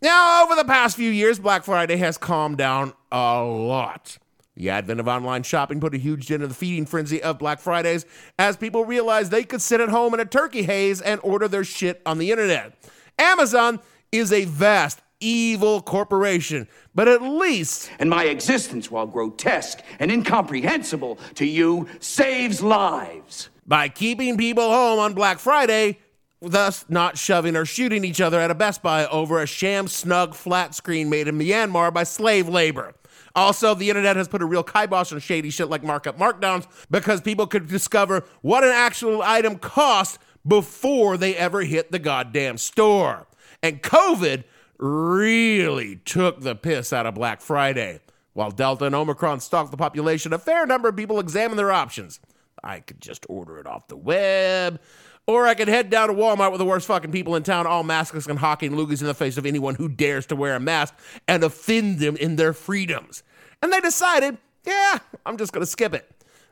Now, 0.00 0.44
over 0.44 0.54
the 0.54 0.64
past 0.64 0.96
few 0.96 1.10
years, 1.10 1.38
Black 1.38 1.62
Friday 1.64 1.96
has 1.96 2.16
calmed 2.16 2.56
down 2.56 2.94
a 3.12 3.42
lot. 3.42 4.16
The 4.58 4.70
advent 4.70 4.98
of 4.98 5.06
online 5.06 5.44
shopping 5.44 5.78
put 5.78 5.94
a 5.94 5.98
huge 5.98 6.26
dent 6.26 6.42
in 6.42 6.48
the 6.48 6.54
feeding 6.54 6.84
frenzy 6.84 7.22
of 7.22 7.38
Black 7.38 7.60
Fridays 7.60 8.04
as 8.40 8.56
people 8.56 8.84
realized 8.84 9.30
they 9.30 9.44
could 9.44 9.62
sit 9.62 9.80
at 9.80 9.88
home 9.88 10.14
in 10.14 10.20
a 10.20 10.24
turkey 10.24 10.64
haze 10.64 11.00
and 11.00 11.20
order 11.22 11.46
their 11.46 11.62
shit 11.62 12.02
on 12.04 12.18
the 12.18 12.32
internet. 12.32 12.76
Amazon 13.20 13.78
is 14.10 14.32
a 14.32 14.46
vast, 14.46 15.00
evil 15.20 15.80
corporation, 15.80 16.66
but 16.92 17.06
at 17.06 17.22
least. 17.22 17.88
And 18.00 18.10
my 18.10 18.24
existence, 18.24 18.90
while 18.90 19.06
grotesque 19.06 19.78
and 20.00 20.10
incomprehensible 20.10 21.20
to 21.36 21.46
you, 21.46 21.86
saves 22.00 22.60
lives. 22.60 23.50
By 23.64 23.88
keeping 23.88 24.36
people 24.36 24.68
home 24.68 24.98
on 24.98 25.14
Black 25.14 25.38
Friday, 25.38 26.00
thus 26.42 26.84
not 26.88 27.16
shoving 27.16 27.54
or 27.54 27.64
shooting 27.64 28.04
each 28.04 28.20
other 28.20 28.40
at 28.40 28.50
a 28.50 28.56
Best 28.56 28.82
Buy 28.82 29.06
over 29.06 29.40
a 29.40 29.44
Samsung 29.44 30.34
flat 30.34 30.74
screen 30.74 31.08
made 31.08 31.28
in 31.28 31.38
Myanmar 31.38 31.94
by 31.94 32.02
slave 32.02 32.48
labor. 32.48 32.94
Also, 33.34 33.74
the 33.74 33.88
internet 33.88 34.16
has 34.16 34.28
put 34.28 34.42
a 34.42 34.46
real 34.46 34.62
kibosh 34.62 35.12
on 35.12 35.18
shady 35.20 35.50
shit 35.50 35.68
like 35.68 35.82
markup 35.82 36.18
markdowns 36.18 36.66
because 36.90 37.20
people 37.20 37.46
could 37.46 37.68
discover 37.68 38.24
what 38.42 38.64
an 38.64 38.70
actual 38.70 39.22
item 39.22 39.58
cost 39.58 40.18
before 40.46 41.16
they 41.16 41.36
ever 41.36 41.62
hit 41.62 41.92
the 41.92 41.98
goddamn 41.98 42.58
store. 42.58 43.26
And 43.62 43.82
COVID 43.82 44.44
really 44.78 45.96
took 45.96 46.40
the 46.40 46.54
piss 46.54 46.92
out 46.92 47.06
of 47.06 47.14
Black 47.14 47.40
Friday. 47.40 48.00
While 48.32 48.50
Delta 48.52 48.84
and 48.84 48.94
Omicron 48.94 49.40
stalked 49.40 49.72
the 49.72 49.76
population, 49.76 50.32
a 50.32 50.38
fair 50.38 50.64
number 50.64 50.88
of 50.88 50.96
people 50.96 51.18
examined 51.18 51.58
their 51.58 51.72
options. 51.72 52.20
I 52.62 52.80
could 52.80 53.00
just 53.00 53.26
order 53.28 53.58
it 53.58 53.66
off 53.66 53.88
the 53.88 53.96
web. 53.96 54.80
Or 55.26 55.46
I 55.46 55.54
could 55.54 55.68
head 55.68 55.90
down 55.90 56.08
to 56.08 56.14
Walmart 56.14 56.52
with 56.52 56.58
the 56.58 56.64
worst 56.64 56.86
fucking 56.86 57.12
people 57.12 57.36
in 57.36 57.42
town, 57.42 57.66
all 57.66 57.84
maskless 57.84 58.26
and 58.26 58.38
hawking 58.38 58.72
loogies 58.72 59.02
in 59.02 59.06
the 59.06 59.14
face 59.14 59.36
of 59.36 59.44
anyone 59.44 59.74
who 59.74 59.86
dares 59.86 60.24
to 60.26 60.36
wear 60.36 60.56
a 60.56 60.60
mask 60.60 60.94
and 61.26 61.44
offend 61.44 61.98
them 61.98 62.16
in 62.16 62.36
their 62.36 62.54
freedoms. 62.54 63.22
And 63.62 63.70
they 63.70 63.80
decided, 63.80 64.38
yeah, 64.64 64.98
I'm 65.26 65.36
just 65.36 65.52
going 65.52 65.62
to 65.62 65.70
skip 65.70 65.92
it. 65.92 66.10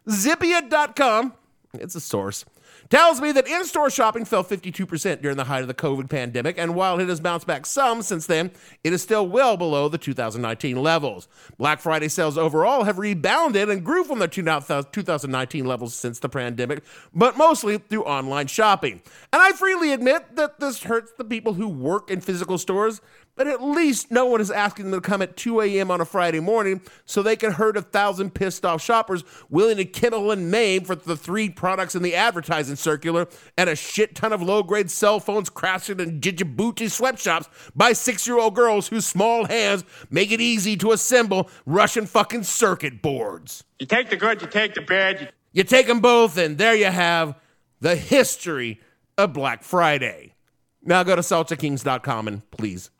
Zippia.com, 0.08 1.32
it's 1.74 1.94
a 1.94 2.00
source, 2.00 2.44
tells 2.90 3.20
me 3.20 3.32
that 3.32 3.46
in 3.46 3.64
store 3.64 3.90
shopping 3.90 4.24
fell 4.24 4.44
52% 4.44 5.22
during 5.22 5.36
the 5.36 5.44
height 5.44 5.62
of 5.62 5.68
the 5.68 5.74
COVID 5.74 6.08
pandemic, 6.08 6.56
and 6.58 6.74
while 6.74 6.98
it 7.00 7.08
has 7.08 7.20
bounced 7.20 7.46
back 7.46 7.66
some 7.66 8.02
since 8.02 8.26
then, 8.26 8.50
it 8.84 8.92
is 8.92 9.02
still 9.02 9.26
well 9.26 9.56
below 9.56 9.88
the 9.88 9.98
2019 9.98 10.82
levels. 10.82 11.28
Black 11.58 11.80
Friday 11.80 12.08
sales 12.08 12.38
overall 12.38 12.84
have 12.84 12.98
rebounded 12.98 13.68
and 13.68 13.84
grew 13.84 14.04
from 14.04 14.18
the 14.18 14.28
2019 14.28 15.64
levels 15.64 15.94
since 15.94 16.18
the 16.18 16.28
pandemic, 16.28 16.82
but 17.14 17.36
mostly 17.36 17.78
through 17.78 18.04
online 18.04 18.46
shopping. 18.46 19.02
And 19.32 19.42
I 19.42 19.52
freely 19.52 19.92
admit 19.92 20.36
that 20.36 20.60
this 20.60 20.82
hurts 20.82 21.12
the 21.16 21.24
people 21.24 21.54
who 21.54 21.68
work 21.68 22.10
in 22.10 22.20
physical 22.20 22.58
stores 22.58 23.00
but 23.36 23.46
at 23.46 23.62
least 23.62 24.10
no 24.10 24.24
one 24.26 24.40
is 24.40 24.50
asking 24.50 24.90
them 24.90 25.00
to 25.00 25.06
come 25.06 25.22
at 25.22 25.36
2 25.36 25.60
a.m. 25.60 25.90
on 25.90 26.00
a 26.00 26.04
Friday 26.04 26.40
morning 26.40 26.80
so 27.04 27.22
they 27.22 27.36
can 27.36 27.52
hurt 27.52 27.76
a 27.76 27.82
thousand 27.82 28.34
pissed 28.34 28.64
off 28.64 28.82
shoppers 28.82 29.22
willing 29.48 29.76
to 29.76 29.84
kill 29.84 30.30
and 30.30 30.50
maim 30.50 30.82
for 30.82 30.94
the 30.96 31.16
three 31.16 31.48
products 31.48 31.94
in 31.94 32.02
the 32.02 32.14
advertising 32.14 32.76
circular 32.76 33.28
and 33.56 33.70
a 33.70 33.76
shit 33.76 34.14
ton 34.14 34.32
of 34.32 34.42
low 34.42 34.62
grade 34.62 34.90
cell 34.90 35.20
phones 35.20 35.50
crafted 35.50 36.00
in 36.00 36.20
Djibouti 36.20 36.90
sweatshops 36.90 37.48
by 37.76 37.92
six 37.92 38.26
year 38.26 38.38
old 38.38 38.54
girls 38.54 38.88
whose 38.88 39.06
small 39.06 39.44
hands 39.44 39.84
make 40.10 40.32
it 40.32 40.40
easy 40.40 40.76
to 40.78 40.92
assemble 40.92 41.50
Russian 41.66 42.06
fucking 42.06 42.44
circuit 42.44 43.02
boards. 43.02 43.64
You 43.78 43.86
take 43.86 44.08
the 44.08 44.16
good, 44.16 44.40
you 44.40 44.48
take 44.48 44.74
the 44.74 44.80
bad. 44.80 45.20
You, 45.20 45.26
you 45.52 45.64
take 45.64 45.86
them 45.86 46.00
both, 46.00 46.38
and 46.38 46.56
there 46.56 46.74
you 46.74 46.86
have 46.86 47.34
the 47.80 47.96
history 47.96 48.80
of 49.18 49.32
Black 49.32 49.62
Friday. 49.62 50.34
Now 50.82 51.02
go 51.02 51.16
to 51.16 51.22
SeltzerKings.com 51.22 52.28
and 52.28 52.50
please 52.50 52.90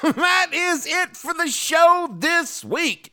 that 0.14 0.50
is 0.52 0.86
it 0.86 1.14
for 1.14 1.34
the 1.34 1.48
show 1.48 2.08
this 2.10 2.64
week. 2.64 3.12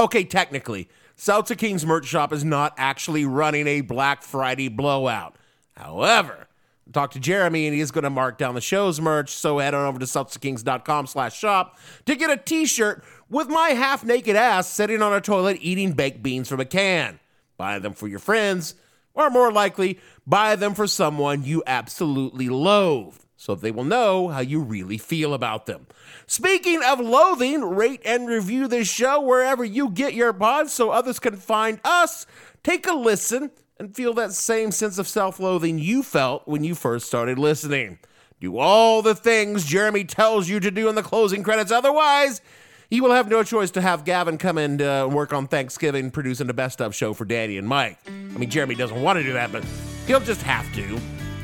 Okay, 0.00 0.24
technically, 0.24 0.88
Seltzer 1.14 1.54
King's 1.54 1.86
merch 1.86 2.06
shop 2.06 2.32
is 2.32 2.44
not 2.44 2.74
actually 2.76 3.24
running 3.24 3.68
a 3.68 3.82
Black 3.82 4.22
Friday 4.22 4.68
blowout. 4.68 5.36
However, 5.76 6.48
talk 6.92 7.12
to 7.12 7.20
Jeremy 7.20 7.66
and 7.66 7.74
he 7.74 7.80
is 7.80 7.92
going 7.92 8.02
to 8.02 8.10
mark 8.10 8.36
down 8.36 8.56
the 8.56 8.60
show's 8.60 9.00
merch. 9.00 9.30
So 9.30 9.58
head 9.58 9.74
on 9.74 9.86
over 9.86 10.00
to 10.00 10.06
seltzerkings.com 10.06 11.06
slash 11.06 11.38
shop 11.38 11.78
to 12.06 12.16
get 12.16 12.30
a 12.30 12.36
t-shirt 12.36 13.04
with 13.30 13.48
my 13.48 13.70
half-naked 13.70 14.34
ass 14.34 14.68
sitting 14.68 15.02
on 15.02 15.12
a 15.12 15.20
toilet 15.20 15.58
eating 15.60 15.92
baked 15.92 16.20
beans 16.20 16.48
from 16.48 16.58
a 16.58 16.64
can. 16.64 17.20
Buy 17.56 17.78
them 17.78 17.92
for 17.92 18.08
your 18.08 18.18
friends, 18.18 18.74
or 19.14 19.30
more 19.30 19.52
likely, 19.52 20.00
buy 20.26 20.56
them 20.56 20.74
for 20.74 20.88
someone 20.88 21.44
you 21.44 21.62
absolutely 21.64 22.48
loathe 22.48 23.23
so 23.44 23.54
they 23.54 23.70
will 23.70 23.84
know 23.84 24.28
how 24.28 24.40
you 24.40 24.58
really 24.58 24.96
feel 24.96 25.34
about 25.34 25.66
them. 25.66 25.86
Speaking 26.26 26.80
of 26.82 26.98
loathing, 26.98 27.60
rate 27.60 28.00
and 28.02 28.26
review 28.26 28.66
this 28.68 28.88
show 28.88 29.20
wherever 29.20 29.62
you 29.62 29.90
get 29.90 30.14
your 30.14 30.32
pods 30.32 30.72
so 30.72 30.88
others 30.88 31.18
can 31.20 31.36
find 31.36 31.78
us. 31.84 32.24
Take 32.62 32.86
a 32.86 32.94
listen 32.94 33.50
and 33.78 33.94
feel 33.94 34.14
that 34.14 34.32
same 34.32 34.70
sense 34.72 34.96
of 34.96 35.06
self 35.06 35.38
loathing 35.38 35.78
you 35.78 36.02
felt 36.02 36.48
when 36.48 36.64
you 36.64 36.74
first 36.74 37.06
started 37.06 37.38
listening. 37.38 37.98
Do 38.40 38.56
all 38.56 39.02
the 39.02 39.14
things 39.14 39.66
Jeremy 39.66 40.04
tells 40.04 40.48
you 40.48 40.58
to 40.60 40.70
do 40.70 40.88
in 40.88 40.94
the 40.94 41.02
closing 41.02 41.42
credits, 41.42 41.70
otherwise, 41.70 42.40
you 42.88 43.02
will 43.02 43.12
have 43.12 43.28
no 43.28 43.42
choice 43.42 43.70
to 43.72 43.82
have 43.82 44.06
Gavin 44.06 44.38
come 44.38 44.56
and 44.56 44.80
uh, 44.80 45.06
work 45.12 45.34
on 45.34 45.48
Thanksgiving 45.48 46.10
producing 46.10 46.46
the 46.46 46.54
best 46.54 46.80
of 46.80 46.94
show 46.94 47.12
for 47.12 47.26
Danny 47.26 47.58
and 47.58 47.68
Mike. 47.68 47.98
I 48.06 48.38
mean, 48.38 48.48
Jeremy 48.48 48.74
doesn't 48.74 49.02
want 49.02 49.18
to 49.18 49.22
do 49.22 49.34
that, 49.34 49.52
but 49.52 49.62
he'll 50.06 50.20
just 50.20 50.40
have 50.40 50.74
to. 50.76 50.98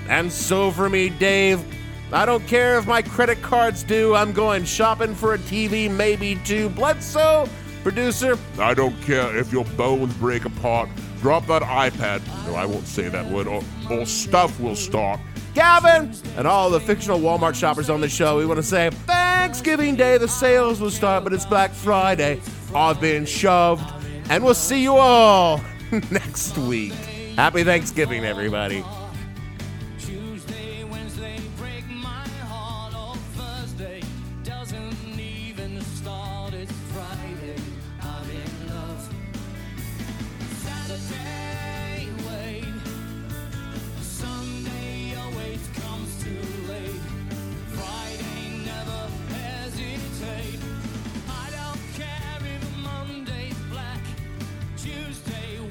And 0.08 0.32
so 0.32 0.70
for 0.70 0.88
me, 0.88 1.10
Dave, 1.10 1.62
I 2.12 2.26
don't 2.26 2.44
care 2.48 2.76
if 2.76 2.86
my 2.86 3.02
credit 3.02 3.40
card's 3.40 3.84
due. 3.84 4.16
I'm 4.16 4.32
going 4.32 4.64
shopping 4.64 5.14
for 5.14 5.34
a 5.34 5.38
TV, 5.38 5.88
maybe 5.88 6.40
two. 6.44 6.68
Bledsoe, 6.70 7.48
producer. 7.84 8.36
I 8.58 8.74
don't 8.74 9.00
care 9.02 9.36
if 9.36 9.52
your 9.52 9.64
bones 9.76 10.12
break 10.14 10.44
apart. 10.44 10.88
Drop 11.20 11.46
that 11.46 11.62
iPad. 11.62 12.26
No, 12.46 12.56
I 12.56 12.66
won't 12.66 12.86
say 12.86 13.08
that 13.08 13.30
word. 13.30 13.46
Or, 13.46 13.62
or 13.88 14.06
stuff 14.06 14.58
will 14.58 14.74
start. 14.74 15.20
Gavin 15.54 16.12
and 16.36 16.46
all 16.46 16.68
the 16.70 16.80
fictional 16.80 17.20
Walmart 17.20 17.54
shoppers 17.54 17.88
on 17.88 18.00
the 18.00 18.08
show. 18.08 18.38
We 18.38 18.46
want 18.46 18.58
to 18.58 18.62
say 18.64 18.90
Thanksgiving 18.90 19.94
Day. 19.94 20.18
The 20.18 20.28
sales 20.28 20.80
will 20.80 20.90
start, 20.90 21.22
but 21.22 21.32
it's 21.32 21.46
Black 21.46 21.72
Friday. 21.72 22.40
I've 22.74 23.00
been 23.00 23.24
shoved, 23.24 23.84
and 24.28 24.42
we'll 24.42 24.54
see 24.54 24.82
you 24.82 24.96
all 24.96 25.60
next 26.10 26.58
week. 26.58 26.92
Happy 27.36 27.62
Thanksgiving, 27.62 28.24
everybody. 28.24 28.84